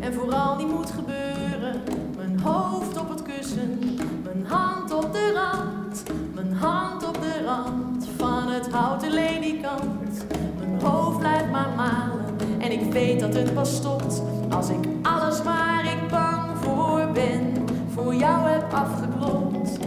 [0.00, 1.82] En vooral niet moet gebeuren.
[2.16, 3.78] Mijn hoofd op het kussen,
[4.22, 6.02] mijn hand op de rand.
[6.34, 10.26] Mijn hand op de rand van het houten ledikant.
[10.58, 12.24] Mijn hoofd blijft maar malen
[12.58, 14.22] en ik weet dat het pas stopt.
[14.50, 19.78] Als ik alles waar ik bang voor ben, voor jou heb afgeklopt.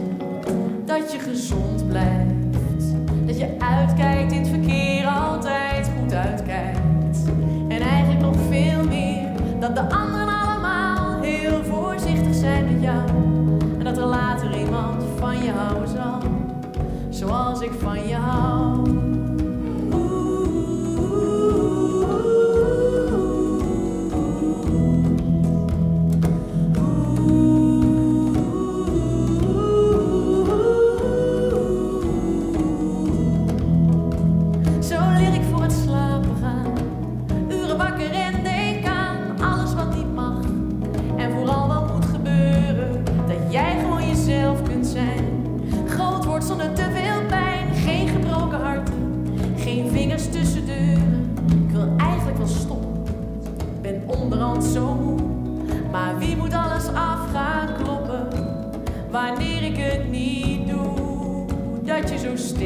[0.84, 2.34] Dat je gezond blijft,
[3.26, 4.63] dat je uitkijkt in het verkeer,
[62.54, 62.62] Dat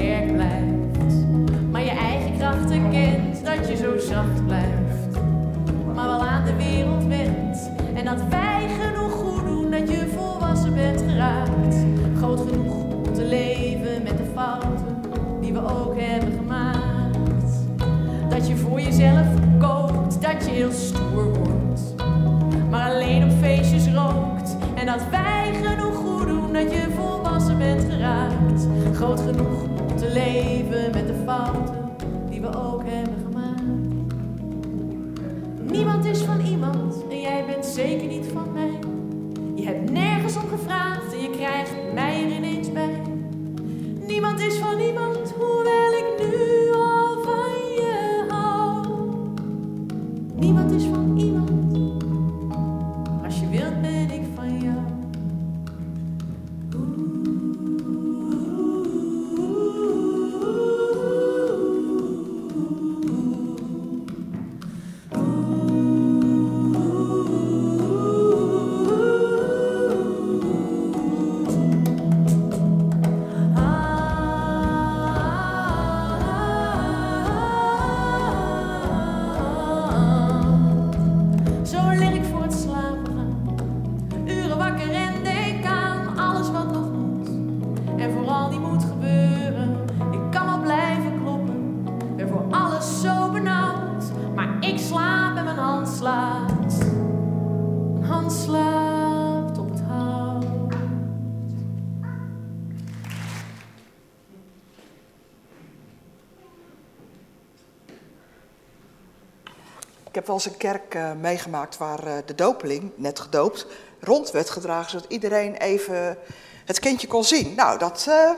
[110.39, 113.67] Eens een kerk eh, meegemaakt waar eh, de dopeling, net gedoopt,
[114.01, 116.19] rond werd gedragen, zodat iedereen even
[116.65, 117.55] het kindje kon zien.
[117.55, 118.31] Nou, dat eh,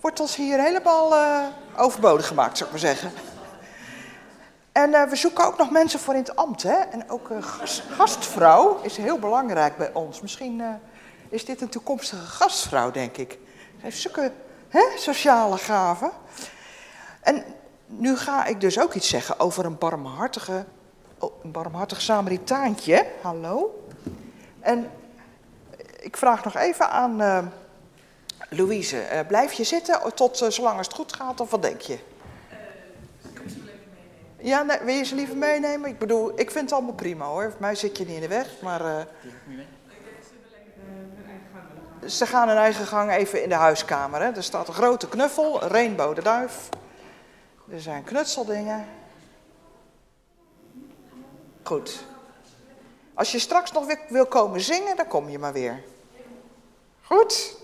[0.00, 1.14] wordt ons hier helemaal
[1.76, 3.12] overbodig gemaakt, zou ik maar zeggen.
[4.72, 6.76] En we zoeken ook nog mensen voor in het ambt, hè.
[6.76, 7.28] En ook
[7.90, 10.20] gastvrouw is heel belangrijk bij ons.
[10.20, 10.62] Misschien
[11.28, 13.38] is dit een toekomstige gastvrouw, denk ik.
[13.76, 14.32] Ze heeft zulke
[14.68, 16.10] hè, sociale gaven.
[17.20, 17.44] En
[17.86, 20.64] nu ga ik dus ook iets zeggen over een barmhartige,
[21.24, 23.06] oh, een barmhartig Samaritaantje.
[23.22, 23.84] Hallo.
[24.60, 24.90] En
[26.00, 27.44] ik vraag nog even aan eh,
[28.48, 28.98] Louise.
[28.98, 31.98] eh, blijf je zitten tot eh, zolang het goed gaat, of wat denk je?
[34.36, 35.90] Ja, nee, wil je ze liever meenemen?
[35.90, 37.50] Ik bedoel, ik vind het allemaal prima hoor.
[37.50, 39.06] Voor mij zit je niet in de weg, maar...
[42.06, 44.20] ze gaan hun eigen gang even in de huiskamer.
[44.20, 46.68] Er staat een grote knuffel, een rainbow de.
[47.70, 48.86] Er zijn knutseldingen.
[51.64, 52.04] Goed.
[53.14, 55.82] Als je straks nog weer wil komen zingen, dan kom je maar weer.
[57.02, 57.56] Goed?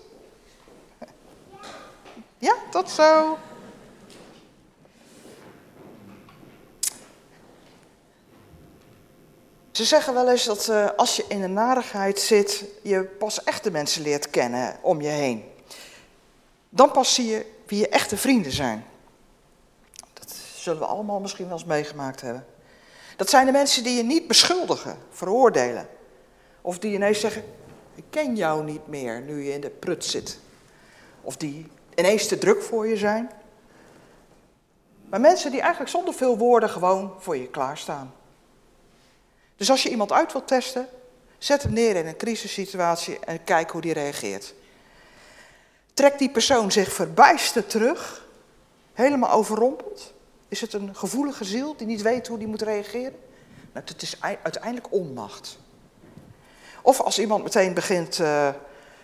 [2.37, 3.37] Ja, tot zo.
[9.71, 13.71] Ze zeggen wel eens dat eh, als je in een narigheid zit, je pas echte
[13.71, 15.51] mensen leert kennen om je heen.
[16.69, 18.85] Dan pas zie je wie je echte vrienden zijn.
[20.13, 22.45] Dat zullen we allemaal misschien wel eens meegemaakt hebben.
[23.21, 25.89] Dat zijn de mensen die je niet beschuldigen, veroordelen.
[26.61, 27.43] Of die ineens zeggen,
[27.95, 30.39] ik ken jou niet meer nu je in de prut zit.
[31.21, 33.31] Of die ineens te druk voor je zijn.
[35.09, 38.13] Maar mensen die eigenlijk zonder veel woorden gewoon voor je klaarstaan.
[39.55, 40.87] Dus als je iemand uit wilt testen,
[41.37, 44.53] zet hem neer in een crisissituatie en kijk hoe die reageert.
[45.93, 48.27] Trekt die persoon zich verbijsterd terug,
[48.93, 50.13] helemaal overrompeld?
[50.51, 53.15] Is het een gevoelige ziel die niet weet hoe die moet reageren?
[53.73, 55.57] Nou, het is ei- uiteindelijk onmacht.
[56.81, 58.49] Of als iemand meteen begint eh,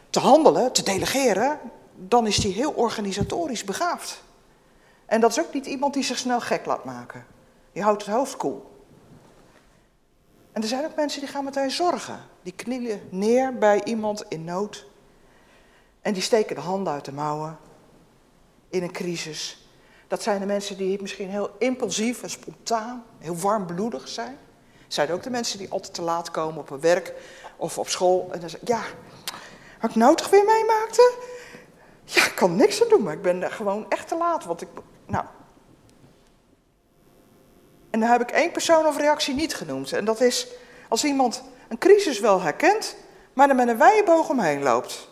[0.09, 1.59] te handelen, te delegeren,
[1.95, 4.23] dan is die heel organisatorisch begaafd.
[5.05, 7.25] En dat is ook niet iemand die zich snel gek laat maken.
[7.71, 8.71] Die houdt het hoofd koel.
[10.51, 12.19] En er zijn ook mensen die gaan meteen zorgen.
[12.43, 14.85] Die knielen neer bij iemand in nood.
[16.01, 17.57] En die steken de handen uit de mouwen
[18.69, 19.66] in een crisis.
[20.07, 24.37] Dat zijn de mensen die misschien heel impulsief en spontaan, heel warmbloedig zijn.
[24.83, 27.13] Het zijn ook de mensen die altijd te laat komen op hun werk
[27.57, 28.29] of op school.
[28.31, 28.81] En dan zeggen, ja,
[29.81, 31.13] wat ik nou toch weer meemaakte?
[32.03, 34.45] Ja, ik kan niks aan doen, maar ik ben gewoon echt te laat.
[34.45, 34.67] Want ik,
[35.05, 35.25] nou.
[37.89, 39.91] En dan heb ik één persoon of reactie niet genoemd.
[39.91, 40.47] En dat is
[40.89, 42.95] als iemand een crisis wel herkent,
[43.33, 45.09] maar er met een wijde boog omheen loopt.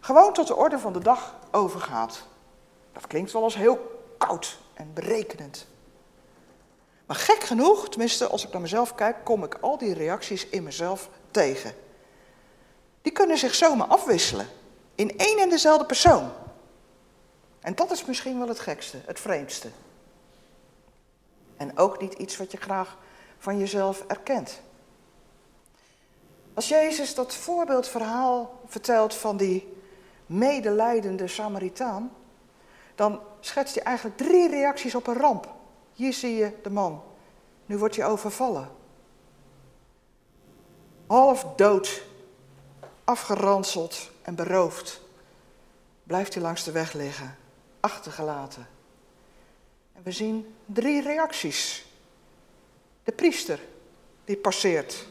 [0.00, 2.26] Gewoon tot de orde van de dag overgaat.
[2.96, 5.66] Dat klinkt wel als heel koud en berekenend.
[7.06, 10.62] Maar gek genoeg, tenminste als ik naar mezelf kijk, kom ik al die reacties in
[10.62, 11.74] mezelf tegen.
[13.02, 14.46] Die kunnen zich zomaar afwisselen
[14.94, 16.30] in één en dezelfde persoon.
[17.60, 19.68] En dat is misschien wel het gekste, het vreemdste.
[21.56, 22.96] En ook niet iets wat je graag
[23.38, 24.60] van jezelf erkent.
[26.54, 29.76] Als Jezus dat voorbeeldverhaal vertelt van die
[30.26, 32.12] medelijdende Samaritaan,
[32.96, 35.54] dan schetst hij eigenlijk drie reacties op een ramp.
[35.92, 37.02] Hier zie je de man.
[37.66, 38.70] Nu wordt hij overvallen.
[41.06, 42.02] Half dood,
[43.04, 45.00] afgeranseld en beroofd.
[46.02, 47.36] Blijft hij langs de weg liggen,
[47.80, 48.68] achtergelaten.
[49.92, 51.86] En we zien drie reacties.
[53.04, 53.60] De priester,
[54.24, 55.06] die passeert.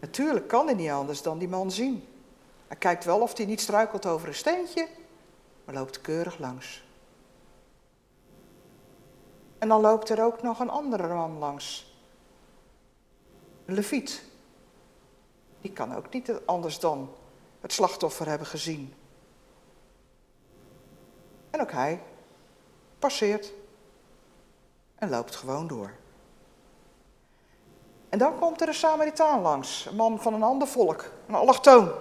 [0.00, 2.08] Natuurlijk kan hij niet anders dan die man zien.
[2.66, 4.88] Hij kijkt wel of hij niet struikelt over een steentje,
[5.70, 6.82] maar loopt keurig langs.
[9.58, 11.94] En dan loopt er ook nog een andere man langs.
[13.64, 14.22] Een leviet.
[15.60, 17.14] Die kan ook niet anders dan
[17.60, 18.94] het slachtoffer hebben gezien.
[21.50, 22.02] En ook hij
[22.98, 23.52] passeert
[24.94, 25.92] en loopt gewoon door.
[28.08, 31.92] En dan komt er een Samaritaan langs, een man van een ander volk, een allochtoon.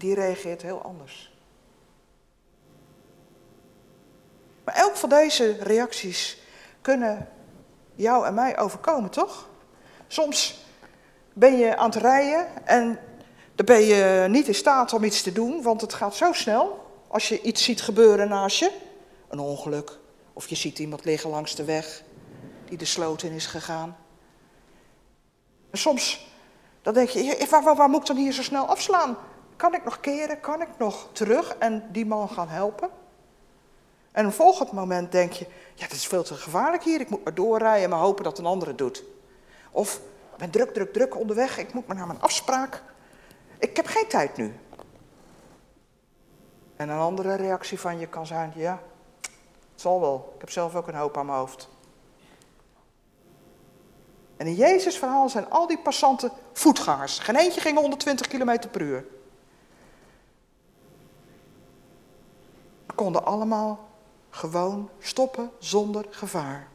[0.00, 1.32] Die reageert heel anders.
[4.64, 6.38] Maar elk van deze reacties
[6.80, 7.28] kunnen
[7.94, 9.48] jou en mij overkomen, toch?
[10.06, 10.64] Soms
[11.32, 12.98] ben je aan het rijden en
[13.54, 16.92] dan ben je niet in staat om iets te doen, want het gaat zo snel
[17.08, 18.72] als je iets ziet gebeuren naast je.
[19.28, 19.98] een ongeluk.
[20.32, 22.02] Of je ziet iemand liggen langs de weg
[22.64, 23.96] die de sloot in is gegaan.
[25.72, 26.28] Soms
[26.82, 29.16] dan denk je, waar, waar, waar moet ik dan hier zo snel afslaan?
[29.60, 30.40] Kan ik nog keren?
[30.40, 32.90] Kan ik nog terug en die man gaan helpen?
[34.12, 37.00] En een volgend moment denk je, ja, het is veel te gevaarlijk hier.
[37.00, 39.04] Ik moet maar doorrijden en maar hopen dat een ander het doet.
[39.70, 39.94] Of,
[40.32, 41.58] ik ben druk, druk, druk onderweg.
[41.58, 42.82] Ik moet maar naar mijn afspraak.
[43.58, 44.54] Ik heb geen tijd nu.
[46.76, 48.82] En een andere reactie van je kan zijn, ja,
[49.72, 50.32] het zal wel.
[50.34, 51.68] Ik heb zelf ook een hoop aan mijn hoofd.
[54.36, 57.18] En in Jezus' verhaal zijn al die passanten voetgangers.
[57.18, 59.06] Geen eentje ging 120 km per uur.
[63.02, 63.88] Konden allemaal
[64.30, 66.68] gewoon stoppen zonder gevaar.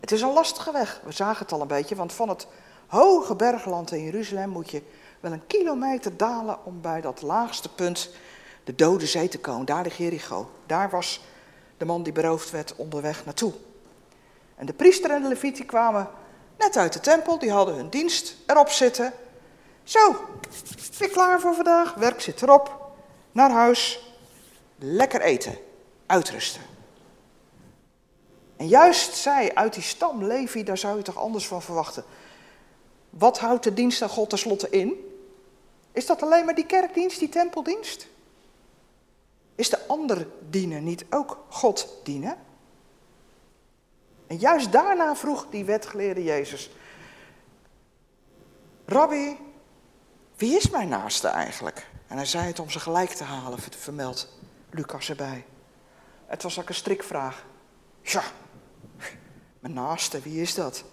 [0.00, 1.00] Het is een lastige weg.
[1.04, 2.46] We zagen het al een beetje, want van het
[2.86, 4.82] hoge bergland in Jeruzalem moet je
[5.20, 8.10] wel een kilometer dalen om bij dat laagste punt
[8.64, 9.66] de Dode Zee te komen.
[9.66, 10.50] Daar ligt Jericho.
[10.66, 11.20] Daar was
[11.76, 13.52] de man die beroofd werd onderweg naartoe.
[14.54, 16.08] En de priester en de levieten kwamen
[16.58, 19.12] net uit de tempel, die hadden hun dienst erop zitten.
[19.82, 20.14] Zo,
[20.98, 22.92] weer klaar voor vandaag, werk zit erop,
[23.32, 24.09] naar huis,
[24.80, 25.58] lekker eten,
[26.06, 26.62] uitrusten.
[28.56, 32.04] En juist zij uit die stam Levi, daar zou je toch anders van verwachten.
[33.10, 35.14] Wat houdt de dienst aan God tenslotte in?
[35.92, 38.06] Is dat alleen maar die kerkdienst, die tempeldienst?
[39.54, 42.36] Is de ander dienen niet ook God dienen?
[44.26, 46.70] En juist daarna vroeg die wetgeleerde Jezus:
[48.84, 49.36] Rabbi,
[50.36, 51.86] wie is mijn naaste eigenlijk?
[52.06, 54.28] En hij zei het om ze gelijk te halen, vermeld
[54.70, 55.44] Lucas erbij.
[56.26, 57.44] Het was ook een strikvraag.
[58.02, 58.22] Ja,
[59.60, 60.84] mijn naaste, wie is dat?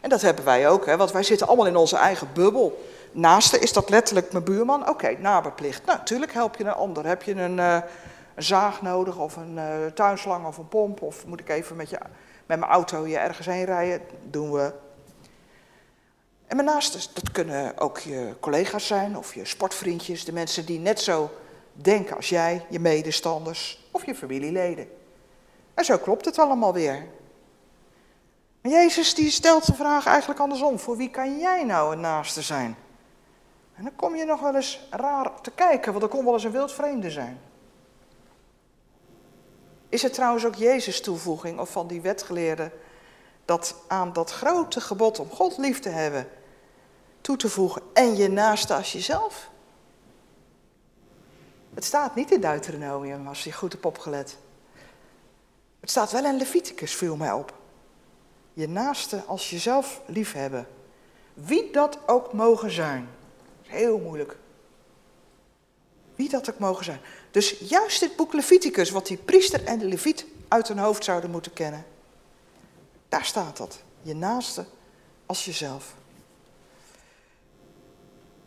[0.00, 2.84] En dat hebben wij ook, hè, want wij zitten allemaal in onze eigen bubbel.
[3.12, 4.88] Naaste, is dat letterlijk mijn buurman?
[4.88, 5.86] Oké, naberplicht.
[5.86, 7.06] Nou, natuurlijk help je een ander.
[7.06, 7.82] Heb je een, een
[8.36, 11.02] zaag nodig of een uh, tuinslang of een pomp?
[11.02, 11.98] Of moet ik even met je
[12.46, 14.00] met mijn auto je ergens heen rijden,
[14.30, 14.72] doen we.
[16.46, 20.78] En mijn naasten, dat kunnen ook je collega's zijn of je sportvriendjes, de mensen die
[20.78, 21.30] net zo
[21.74, 24.88] denken als jij, je medestanders of je familieleden.
[25.74, 27.06] En zo klopt het allemaal weer.
[28.60, 30.78] Maar Jezus die stelt de vraag eigenlijk andersom.
[30.78, 32.76] Voor wie kan jij nou een naaste zijn?
[33.74, 36.44] En dan kom je nog wel eens raar te kijken, want er kon wel eens
[36.44, 37.40] een wild vreemde zijn.
[39.88, 42.72] Is het trouwens ook Jezus' toevoeging of van die wetgeleerden
[43.44, 46.28] dat aan dat grote gebod om God lief te hebben
[47.20, 49.50] toe te voegen en je naaste als jezelf?
[51.74, 54.36] Het staat niet in Deuteronomium, als je goed hebt opgelet.
[55.80, 57.54] Het staat wel in Leviticus, viel mij op.
[58.52, 60.66] Je naaste als jezelf liefhebben.
[61.34, 63.08] Wie dat ook mogen zijn.
[63.62, 64.36] Heel moeilijk.
[66.14, 67.00] Wie dat ook mogen zijn.
[67.30, 71.30] Dus juist dit boek Leviticus, wat die priester en de leviet uit hun hoofd zouden
[71.30, 71.84] moeten kennen.
[73.08, 73.82] Daar staat dat.
[74.02, 74.64] Je naaste
[75.26, 75.94] als jezelf.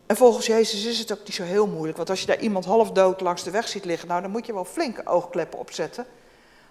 [0.08, 1.97] En volgens Jezus is het ook niet zo heel moeilijk.
[1.97, 4.45] Want als je daar iemand half dood langs de weg ziet liggen, nou dan moet
[4.45, 6.05] je wel flinke oogkleppen opzetten.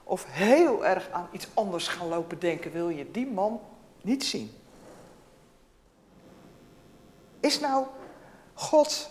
[0.05, 3.61] Of heel erg aan iets anders gaan lopen denken, wil je die man
[4.03, 4.51] niet zien.
[7.41, 7.87] Is nou
[8.55, 9.11] God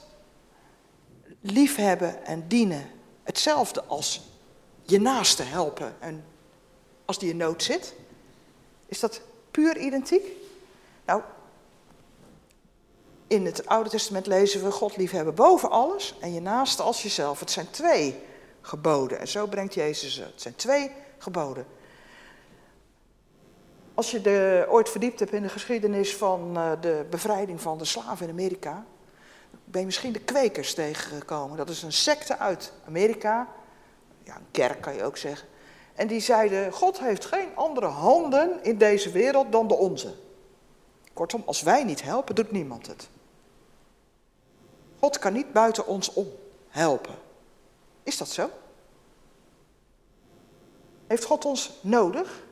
[1.41, 2.89] liefhebben en dienen
[3.23, 4.21] hetzelfde als
[4.83, 6.25] je naaste helpen en
[7.05, 7.93] als die in nood zit?
[8.85, 9.21] Is dat
[9.51, 10.25] puur identiek?
[11.05, 11.21] Nou,
[13.35, 17.39] in het Oude Testament lezen we God liefhebben boven alles en je naaste als jezelf.
[17.39, 18.19] Het zijn twee
[18.61, 20.31] geboden en zo brengt Jezus het.
[20.31, 21.65] Het zijn twee geboden.
[23.93, 27.85] Als je de, ooit verdiept hebt in de geschiedenis van uh, de bevrijding van de
[27.85, 28.85] slaven in Amerika,
[29.63, 31.57] ben je misschien de kwekers tegengekomen.
[31.57, 33.47] Dat is een secte uit Amerika.
[34.23, 35.47] Ja, een kerk kan je ook zeggen.
[35.95, 40.13] En die zeiden, God heeft geen andere handen in deze wereld dan de onze.
[41.13, 43.09] Kortom, als wij niet helpen, doet niemand het.
[45.05, 46.27] God kan niet buiten ons om
[46.67, 47.15] helpen.
[48.03, 48.49] Is dat zo?
[51.07, 52.43] Heeft God ons nodig?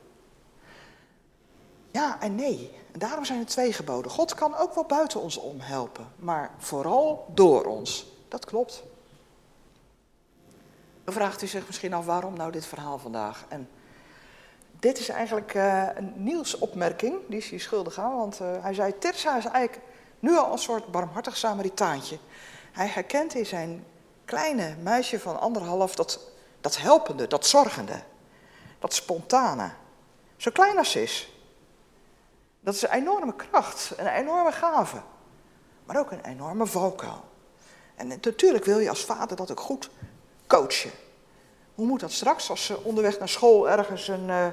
[1.91, 2.71] Ja en nee.
[2.91, 4.11] En daarom zijn er twee geboden.
[4.11, 8.05] God kan ook wel buiten ons om helpen, maar vooral door ons.
[8.27, 8.83] Dat klopt.
[11.03, 13.45] Dan vraagt u zich misschien af waarom nou dit verhaal vandaag.
[13.49, 13.69] En
[14.79, 18.17] dit is eigenlijk uh, een nieuwsopmerking, die is hij schuldig aan.
[18.17, 19.92] Want uh, hij zei, Tersa is eigenlijk
[20.23, 22.17] nu al een soort barmhartig Samaritaantje.
[22.71, 23.85] Hij herkent in zijn
[24.25, 26.19] kleine meisje van anderhalf dat,
[26.61, 28.03] dat helpende, dat zorgende,
[28.79, 29.71] dat spontane.
[30.37, 31.33] Zo klein als ze is.
[32.59, 35.01] Dat is een enorme kracht, een enorme gave,
[35.85, 37.23] maar ook een enorme valkuil.
[37.95, 39.89] En natuurlijk wil je als vader dat ook goed
[40.47, 40.91] coachen.
[41.75, 44.47] Hoe moet dat straks als ze onderweg naar school ergens een, uh,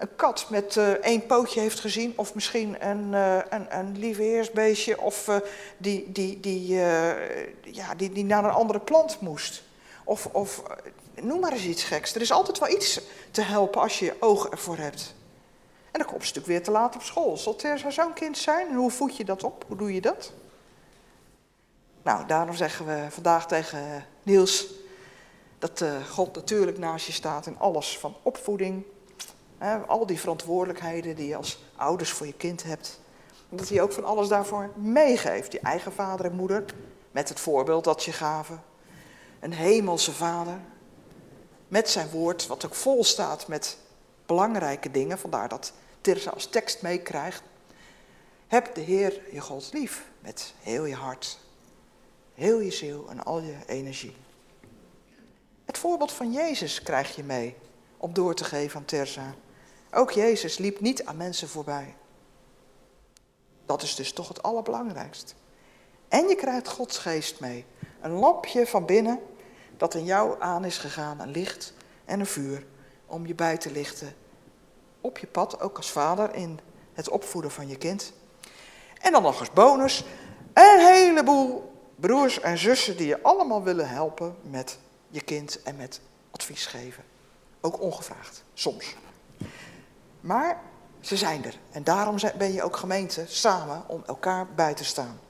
[0.00, 2.12] een kat met uh, één pootje heeft gezien?
[2.16, 5.40] Of misschien een, uh, een, een lieveheersbeestje of
[5.76, 6.74] die, die, die,
[7.62, 9.62] ja, die, die naar een andere plant moest?
[10.04, 10.62] Of, of
[11.22, 12.14] noem maar eens iets geks.
[12.14, 15.14] Er is altijd wel iets te helpen als je je oog ervoor hebt.
[15.90, 17.36] En dan komt ze natuurlijk weer te laat op school.
[17.36, 18.68] Zal Teresa zo'n kind zijn?
[18.68, 19.64] En hoe voed je dat op?
[19.66, 20.32] Hoe doe je dat?
[22.02, 24.66] Nou, daarom zeggen we vandaag tegen Niels
[25.58, 28.84] dat God natuurlijk naast je staat in alles van opvoeding.
[29.86, 33.00] Al die verantwoordelijkheden die je als ouders voor je kind hebt.
[33.48, 35.52] Dat hij ook van alles daarvoor meegeeft.
[35.52, 36.64] Je eigen vader en moeder,
[37.10, 38.62] met het voorbeeld dat je gaven.
[39.40, 40.58] Een hemelse vader,
[41.68, 43.78] met zijn woord, wat ook vol staat met
[44.26, 45.18] belangrijke dingen.
[45.18, 47.42] Vandaar dat Teresa als tekst meekrijgt.
[48.46, 51.38] Heb de Heer je God lief met heel je hart,
[52.34, 54.16] heel je ziel en al je energie.
[55.64, 57.56] Het voorbeeld van Jezus krijg je mee
[57.96, 59.34] om door te geven aan Teresa.
[59.92, 61.94] Ook Jezus liep niet aan mensen voorbij.
[63.66, 65.34] Dat is dus toch het allerbelangrijkst.
[66.08, 67.64] En je krijgt Gods geest mee.
[68.00, 69.20] Een lampje van binnen
[69.76, 71.72] dat in jou aan is gegaan, een licht
[72.04, 72.66] en een vuur
[73.06, 74.14] om je bij te lichten
[75.00, 76.60] op je pad, ook als vader in
[76.92, 78.12] het opvoeden van je kind.
[79.00, 80.04] En dan nog als bonus
[80.52, 84.78] een heleboel broers en zussen die je allemaal willen helpen met
[85.08, 87.04] je kind en met advies geven.
[87.60, 88.96] Ook ongevraagd, soms.
[90.20, 90.60] Maar
[91.00, 91.58] ze zijn er.
[91.70, 95.20] En daarom ben je ook gemeente samen om elkaar bij te staan.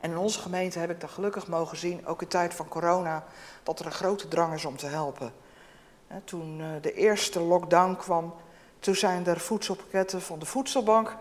[0.00, 3.24] En in onze gemeente heb ik dat gelukkig mogen zien, ook in tijd van corona,
[3.62, 5.32] dat er een grote drang is om te helpen.
[6.24, 8.34] Toen eh, de eerste lockdown kwam,
[8.78, 11.16] toen zijn er voedselpakketten van de voedselbank,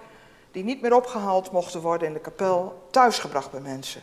[0.52, 4.02] die niet meer opgehaald mochten worden in de kapel, thuisgebracht bij mensen.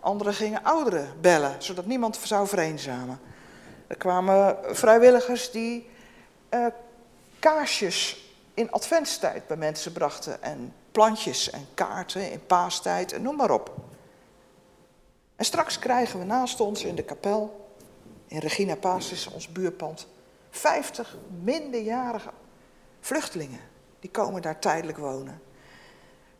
[0.00, 3.20] Anderen gingen ouderen bellen, zodat niemand zou vereenzamen.
[3.86, 5.90] Er kwamen vrijwilligers die
[6.50, 6.66] uh,
[7.44, 8.24] kaarsjes
[8.54, 10.42] in adventstijd bij mensen brachten.
[10.42, 13.74] En plantjes en kaarten in paastijd en noem maar op.
[15.36, 17.70] En straks krijgen we naast ons in de kapel,
[18.26, 20.06] in Regina Paasis, ons buurpand,
[20.50, 22.30] 50 minderjarige
[23.00, 23.60] vluchtelingen.
[24.00, 25.42] Die komen daar tijdelijk wonen.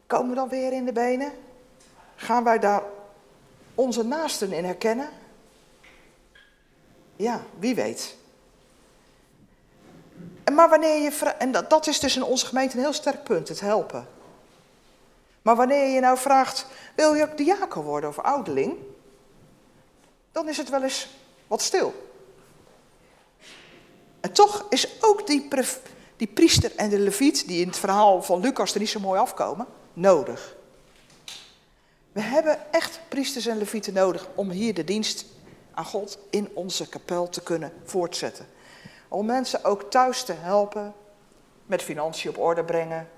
[0.07, 1.33] Komen we dan weer in de benen?
[2.17, 2.83] Gaan wij daar
[3.75, 5.09] onze naasten in herkennen?
[7.17, 8.17] Ja, wie weet.
[10.45, 13.23] En maar wanneer je, en dat, dat is dus in onze gemeente een heel sterk
[13.25, 14.09] punt, het helpen.
[15.43, 18.77] Maar wanneer je nou vraagt, wil je ook diaken worden of ouderling?
[20.33, 21.09] Dan is het wel eens
[21.47, 21.95] wat stil.
[24.21, 25.49] En toch is ook die,
[26.17, 29.21] die priester en de leviet, die in het verhaal van Lucas er niet zo mooi
[29.21, 30.57] afkomen, nodig.
[32.13, 35.25] We hebben echt priesters en levieten nodig om hier de dienst
[35.75, 38.47] aan God in onze kapel te kunnen voortzetten.
[39.15, 40.95] Om mensen ook thuis te helpen
[41.67, 43.09] met financiën op orde brengen.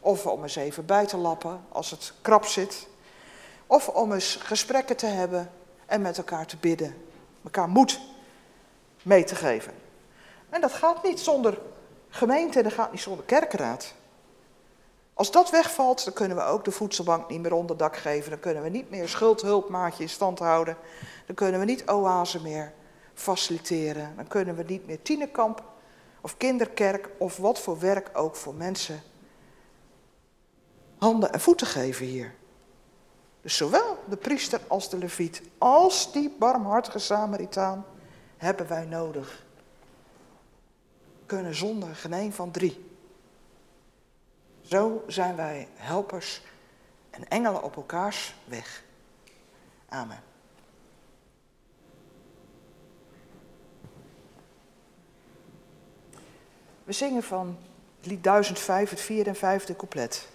[0.00, 2.88] Of om eens even bij te lappen als het krap zit.
[3.66, 5.50] Of om eens gesprekken te hebben
[5.86, 6.96] en met elkaar te bidden.
[7.44, 8.00] Elkaar moed
[9.02, 9.72] mee te geven.
[10.48, 11.58] En dat gaat niet zonder
[12.08, 13.94] gemeente, dat gaat niet zonder kerkenraad.
[15.14, 18.30] Als dat wegvalt, dan kunnen we ook de voedselbank niet meer onder dak geven.
[18.30, 20.76] Dan kunnen we niet meer schuldhulpmaatje in stand houden.
[21.26, 22.72] Dan kunnen we niet oase meer
[23.20, 24.16] faciliteren.
[24.16, 25.64] Dan kunnen we niet meer tienerkamp
[26.20, 29.02] of kinderkerk of wat voor werk ook voor mensen
[30.98, 32.34] handen en voeten geven hier.
[33.40, 37.84] Dus zowel de priester als de leviet, als die barmhartige Samaritaan,
[38.36, 39.44] hebben wij nodig.
[41.26, 42.84] Kunnen zonder geen van drie.
[44.60, 46.42] Zo zijn wij helpers
[47.10, 48.84] en engelen op elkaars weg.
[49.88, 50.25] Amen.
[56.86, 57.58] We zingen van
[58.02, 60.28] lied 1005, het vierde en vijfde couplet.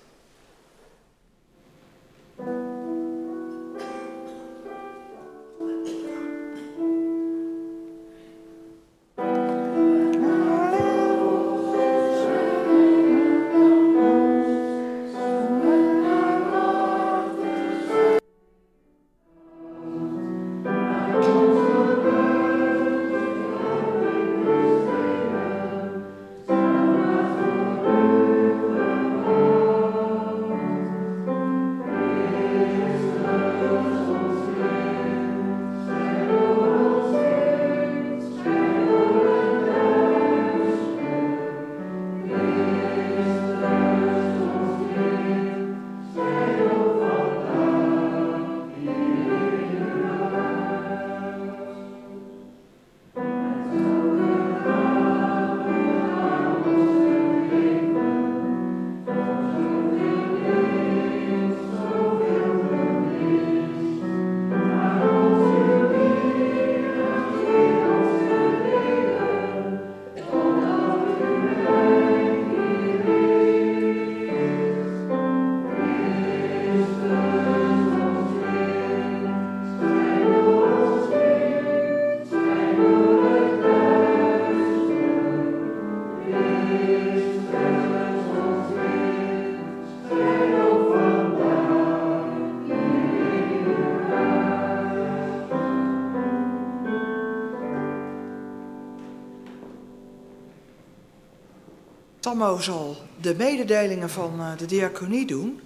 [102.31, 105.61] Tammo zal de mededelingen van eh, de diaconie doen.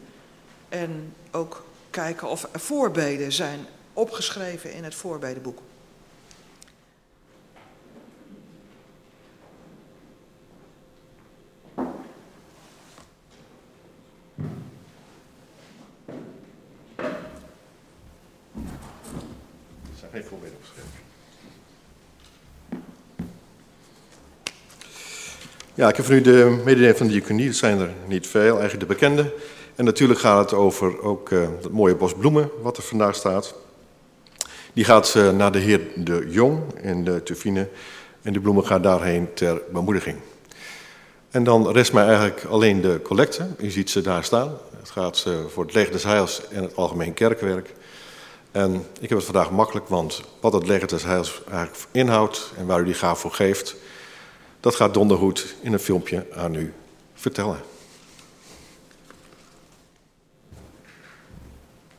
[0.69, 3.59] En ook kijken of er voorbeden zijn
[3.93, 5.61] opgeschreven in het voorbedenboek.
[11.75, 11.83] Er
[19.99, 21.03] zijn geen voorbeelden opgeschreven.
[25.85, 27.45] Ja, ik heb nu de mededeling van de diaconie.
[27.45, 29.33] Dat zijn er niet veel, eigenlijk de bekende.
[29.75, 33.53] En natuurlijk gaat het over ook uh, mooie bos bloemen wat er vandaag staat.
[34.73, 37.67] Die gaat uh, naar de heer De Jong in de Tufine.
[38.21, 40.17] En die bloemen gaan daarheen ter bemoediging.
[41.29, 43.47] En dan rest mij eigenlijk alleen de collecte.
[43.57, 44.57] U ziet ze daar staan.
[44.79, 47.73] Het gaat uh, voor het Leger des Heils en het Algemeen Kerkwerk.
[48.51, 52.65] En ik heb het vandaag makkelijk, want wat het Leger des Heils eigenlijk inhoudt en
[52.65, 53.75] waar u die gaaf voor geeft,
[54.65, 56.73] dat gaat Donderhoed in een filmpje aan u
[57.13, 57.57] vertellen.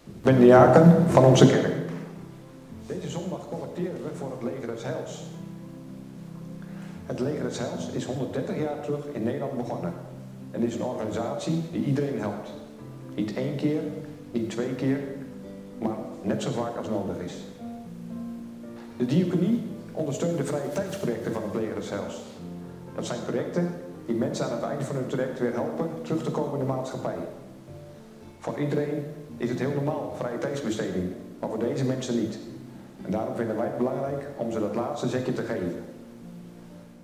[0.05, 1.75] Ik ben de jaken van onze kerk.
[2.87, 5.23] Deze zondag collecteren we voor het Leger des Heils.
[7.07, 9.93] Het Leger des Heils is 130 jaar terug in Nederland begonnen.
[10.51, 12.51] En is een organisatie die iedereen helpt.
[13.15, 13.81] Niet één keer,
[14.33, 15.01] niet twee keer,
[15.79, 17.35] maar net zo vaak als nodig is.
[18.97, 19.63] De diaconie
[19.93, 22.17] ondersteunt de vrije tijdsprojecten van het Leger des Heils.
[22.97, 23.75] Dat zijn projecten
[24.07, 26.73] die mensen aan het eind van hun traject weer helpen terug te komen in de
[26.73, 27.17] maatschappij.
[28.39, 29.05] Voor iedereen
[29.37, 32.39] is het heel normaal, vrije tijdsbesteding, maar voor deze mensen niet.
[33.05, 35.85] En daarom vinden wij het belangrijk om ze dat laatste zetje te geven.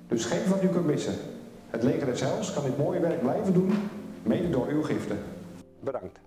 [0.08, 1.14] Dus geen van u kunt missen.
[1.70, 3.72] Het leger Heils kan dit mooie werk blijven doen,
[4.22, 5.18] mede door uw giften.
[5.80, 6.18] Bedankt.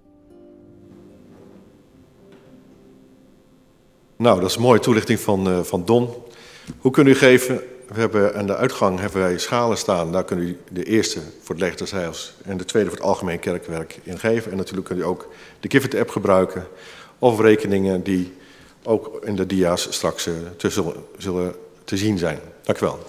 [4.16, 6.10] Nou, dat is een mooie toelichting van, uh, van Don.
[6.80, 7.62] Hoe kunt u geven?
[7.88, 10.12] We hebben aan de uitgang hebben wij schalen staan.
[10.12, 13.40] Daar kunt u de eerste voor het Leger des en de tweede voor het Algemeen
[13.40, 14.52] Kerkwerk in geven.
[14.52, 16.68] En natuurlijk kunt u ook de Giffert-app gebruiken
[17.20, 18.38] of rekeningen die
[18.84, 22.40] ook in de dia's straks uh, te zullen, zullen te zien zijn.
[22.64, 23.00] Dank u wel.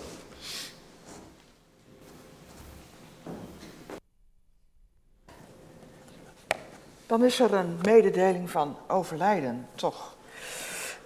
[7.07, 10.15] Dan is er een mededeling van overlijden, toch?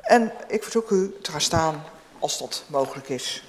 [0.01, 1.83] En ik verzoek u te gaan staan
[2.19, 3.45] als dat mogelijk is.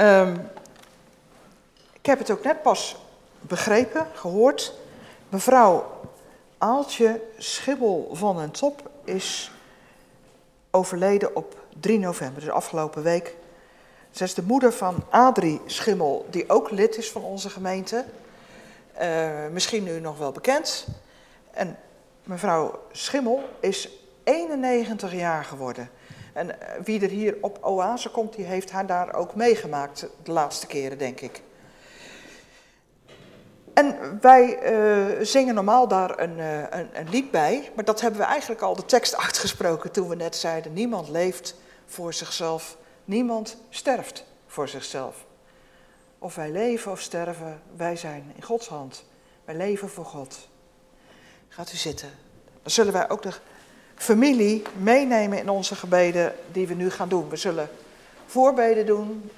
[0.00, 0.50] Um,
[1.92, 2.96] ik heb het ook net pas
[3.40, 4.74] begrepen, gehoord.
[5.28, 6.00] Mevrouw
[6.58, 9.50] Aaltje Schibbel van den Top is
[10.70, 13.36] overleden op 3 november, dus afgelopen week.
[14.10, 18.04] Zij is de moeder van Adrie Schimmel, die ook lid is van onze gemeente.
[19.00, 20.86] Uh, misschien nu nog wel bekend.
[21.50, 21.78] En
[22.24, 23.88] mevrouw Schimmel is
[24.24, 25.90] 91 jaar geworden.
[26.38, 30.66] En wie er hier op Oase komt, die heeft haar daar ook meegemaakt de laatste
[30.66, 31.42] keren, denk ik.
[33.74, 38.20] En wij uh, zingen normaal daar een, uh, een, een, lied bij, maar dat hebben
[38.20, 41.54] we eigenlijk al de tekst uitgesproken toen we net zeiden: niemand leeft
[41.86, 45.26] voor zichzelf, niemand sterft voor zichzelf.
[46.18, 49.04] Of wij leven of sterven, wij zijn in Gods hand.
[49.44, 50.48] Wij leven voor God.
[51.48, 52.10] Gaat u zitten.
[52.62, 53.32] Dan zullen wij ook de
[53.98, 57.28] familie meenemen in onze gebeden die we nu gaan doen.
[57.28, 57.70] We zullen
[58.26, 59.30] voorbeden doen,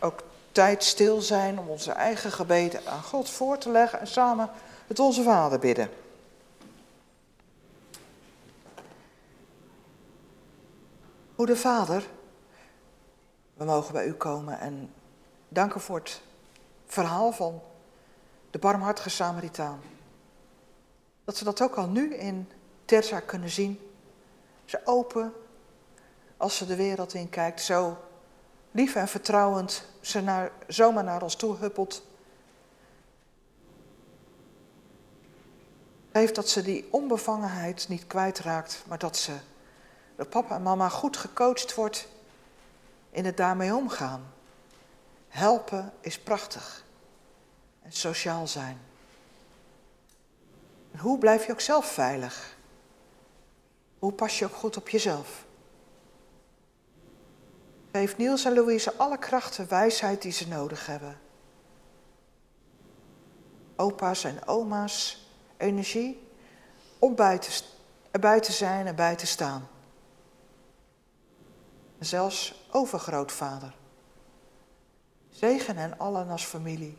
[0.00, 4.50] ook tijd stil zijn om onze eigen gebeden aan God voor te leggen en samen
[4.86, 5.90] het Onze Vader bidden.
[11.34, 12.06] Goede Vader,
[13.54, 14.92] we mogen bij u komen en
[15.48, 16.20] danken voor het
[16.86, 17.60] verhaal van
[18.50, 19.80] de barmhartige Samaritaan.
[21.24, 22.48] Dat ze dat ook al nu in
[22.84, 23.89] Terza kunnen zien.
[24.70, 25.32] Ze open
[26.36, 27.98] als ze de wereld in kijkt, zo
[28.70, 32.02] lief en vertrouwend ze naar, zomaar naar ons toe huppelt.
[36.10, 39.36] Heeft dat ze die onbevangenheid niet kwijtraakt, maar dat ze
[40.16, 42.08] door papa en mama goed gecoacht wordt
[43.10, 44.32] in het daarmee omgaan.
[45.28, 46.84] Helpen is prachtig.
[47.82, 48.80] En sociaal zijn.
[50.92, 52.58] En hoe blijf je ook zelf veilig?
[54.00, 55.44] Hoe pas je ook goed op jezelf?
[57.92, 61.20] Geef Niels en Louise alle kracht en wijsheid die ze nodig hebben.
[63.76, 65.26] Opa's en oma's
[65.56, 66.28] energie
[66.98, 67.38] om bij
[68.40, 69.68] te, zijn en bij te staan.
[71.98, 73.74] En zelfs overgrootvader.
[75.30, 76.98] Zegen hen allen als familie.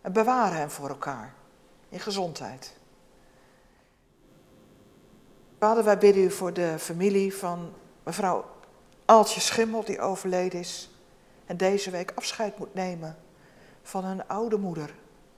[0.00, 1.34] En bewaar hen voor elkaar
[1.88, 2.80] in gezondheid.
[5.62, 8.44] Vader, wij bidden u voor de familie van mevrouw
[9.04, 10.90] Aaltje Schimmel, die overleden is.
[11.46, 13.16] en deze week afscheid moet nemen
[13.82, 14.94] van hun oude moeder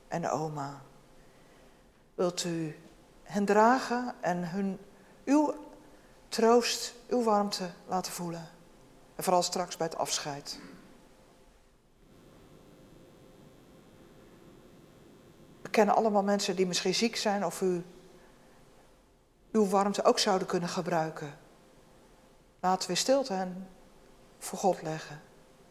[0.08, 0.82] en oma.
[2.14, 2.76] Wilt u
[3.22, 4.78] hen dragen en hun
[5.24, 5.54] uw
[6.28, 8.48] troost, uw warmte laten voelen.
[9.16, 10.60] En vooral straks bij het afscheid.
[15.62, 17.84] We kennen allemaal mensen die misschien ziek zijn of u
[19.54, 21.34] uw warmte ook zouden kunnen gebruiken.
[22.60, 23.48] Laten we stilte
[24.38, 25.20] voor God leggen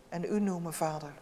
[0.09, 1.13] en u noemen, Vader.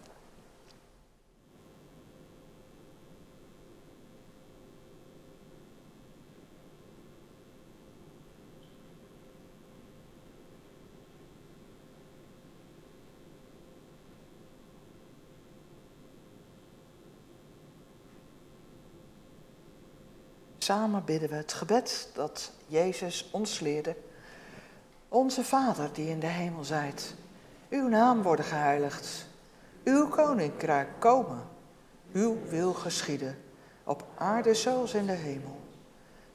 [20.72, 23.96] Samen bidden we het gebed dat Jezus ons leerde.
[25.08, 27.14] Onze Vader die in de hemel zijt,
[27.70, 29.26] uw naam worden geheiligd,
[29.84, 31.48] uw koninkrijk komen,
[32.14, 33.38] uw wil geschieden,
[33.84, 35.60] op aarde zoals in de hemel.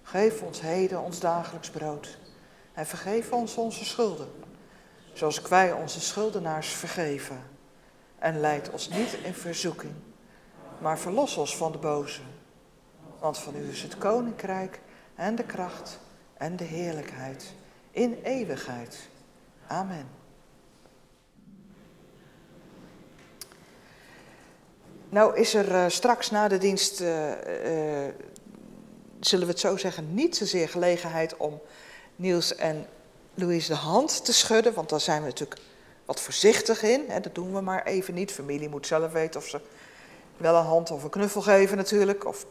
[0.03, 2.19] Geef ons heden ons dagelijks brood
[2.75, 4.31] en vergeef ons onze schulden,
[5.13, 7.43] zoals wij onze schuldenaars vergeven.
[8.19, 9.95] En leid ons niet in verzoeking,
[10.79, 12.21] maar verlos ons van de boze.
[13.19, 14.81] Want van u is het koninkrijk
[15.15, 15.99] en de kracht
[16.37, 17.53] en de heerlijkheid
[17.91, 18.99] in eeuwigheid.
[19.67, 20.09] Amen.
[25.09, 27.37] Nou is er uh, straks na de dienst, uh, uh,
[29.21, 31.61] zullen we het zo zeggen, niet zozeer gelegenheid om
[32.17, 32.87] Niels en
[33.35, 34.75] Louise de hand te schudden.
[34.75, 35.61] Want daar zijn we natuurlijk
[36.05, 37.05] wat voorzichtig in.
[37.09, 38.33] Hè, dat doen we maar even niet.
[38.33, 39.61] Familie moet zelf weten of ze
[40.37, 42.27] wel een hand of een knuffel geven natuurlijk.
[42.27, 42.47] Of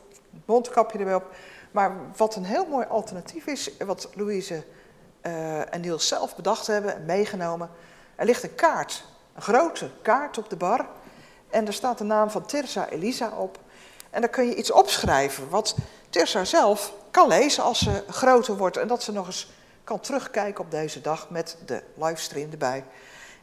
[0.46, 1.36] mondkapje erbij op.
[1.72, 4.64] Maar wat een heel mooi alternatief is, wat Louise
[5.22, 7.70] uh, en Niels zelf bedacht hebben en meegenomen.
[8.16, 9.06] Er ligt een kaart,
[9.36, 10.86] een grote kaart op de bar.
[11.50, 13.60] En er staat de naam van Tirza Elisa op.
[14.10, 15.76] En daar kun je iets opschrijven wat
[16.10, 18.78] Tirza zelf kan lezen als ze groter wordt.
[18.78, 19.52] En dat ze nog eens
[19.84, 22.84] kan terugkijken op deze dag met de livestream erbij.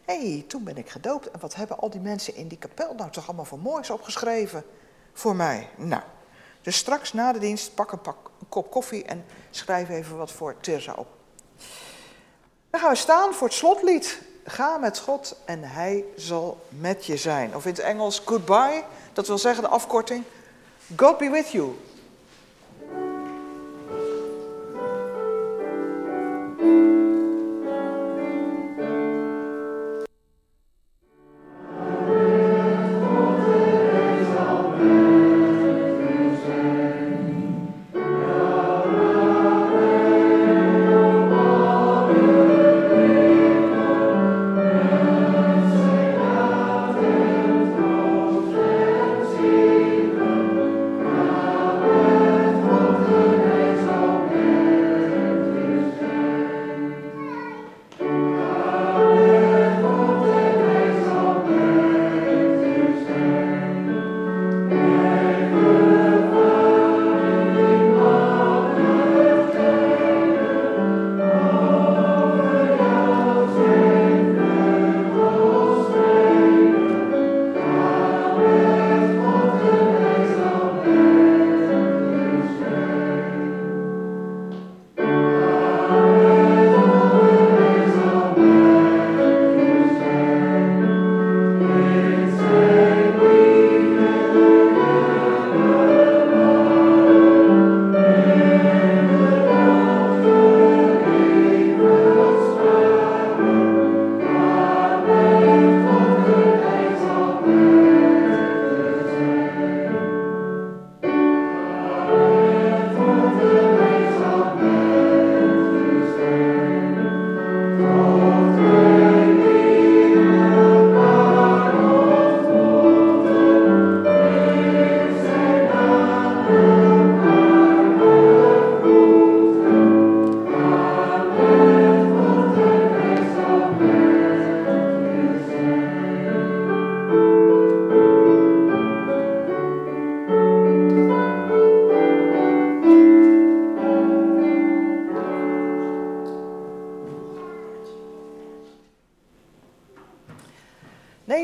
[0.04, 1.30] Hé, hey, toen ben ik gedoopt.
[1.30, 4.64] En wat hebben al die mensen in die kapel nou toch allemaal voor moois opgeschreven
[5.12, 5.68] voor mij?
[5.76, 6.02] Nou,
[6.62, 10.30] dus straks na de dienst pak een, pak, een kop koffie en schrijf even wat
[10.30, 11.06] voor Tirza op.
[12.70, 14.22] Dan gaan we staan voor het slotlied.
[14.44, 17.56] Ga met God en Hij zal met je zijn.
[17.56, 20.24] Of in het Engels goodbye, dat wil zeggen de afkorting
[20.96, 21.74] God be with you.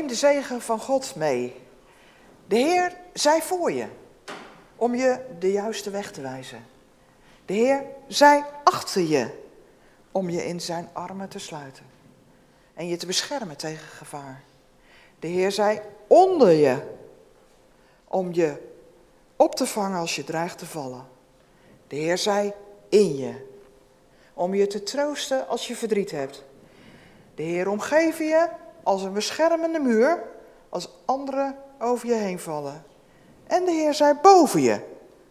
[0.07, 1.55] Zegen van God mee.
[2.47, 3.85] De Heer zij voor je,
[4.75, 6.65] om je de juiste weg te wijzen.
[7.45, 9.29] De Heer zij achter je,
[10.11, 11.85] om je in zijn armen te sluiten.
[12.73, 14.43] En je te beschermen tegen gevaar.
[15.19, 16.77] De Heer zij onder je,
[18.07, 18.67] om je
[19.35, 21.07] op te vangen als je dreigt te vallen.
[21.87, 22.55] De Heer zij
[22.89, 23.47] in je,
[24.33, 26.43] om je te troosten als je verdriet hebt.
[27.35, 28.47] De Heer omgeven je
[28.83, 30.23] als een beschermende muur
[30.69, 32.83] als anderen over je heen vallen.
[33.47, 34.81] En de Heer zij boven je,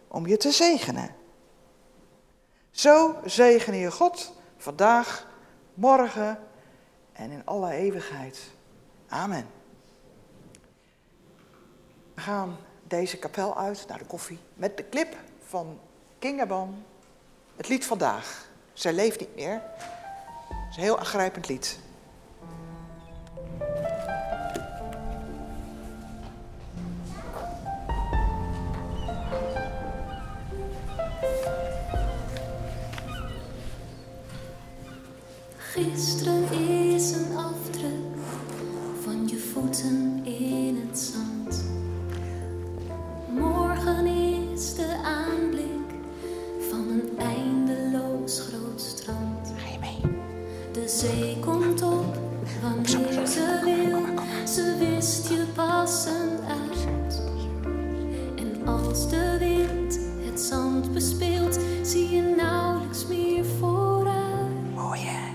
[0.07, 1.15] om je te zegenen.
[2.71, 5.27] Zo zegen je God vandaag,
[5.73, 6.39] morgen
[7.13, 8.39] en in alle eeuwigheid.
[9.07, 9.47] Amen.
[12.13, 15.79] We gaan deze kapel uit naar de koffie met de clip van
[16.19, 16.83] Kingaban.
[17.55, 18.47] Het lied vandaag.
[18.73, 19.61] Zij leeft niet meer.
[20.47, 21.79] Het is een heel aangrijpend lied.
[35.57, 38.17] Gisteren is een afdruk
[39.03, 41.63] van je voeten in het zand.
[43.33, 45.89] Morgen is de aanblik
[46.69, 49.53] van een eindeloos groot strand.
[49.57, 50.11] Ga je mee?
[50.71, 51.88] De zee komt op
[52.61, 53.99] wanneer ze wil.
[54.47, 56.87] Ze wist je passend uit.
[58.35, 64.75] En als de wind het zand bespeelt, zie je nauwelijks meer vooruit.
[64.75, 65.27] Mooi hè?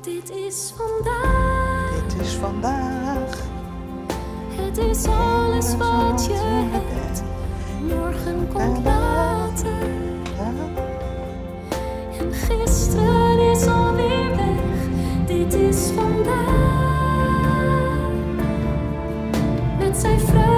[0.00, 3.38] Dit is vandaag, Dit is vandaag.
[4.50, 7.22] het is alles wat je hebt.
[7.88, 8.99] Morgen komt.
[15.52, 17.30] het is vandaag
[19.78, 20.49] met zijn vrouw.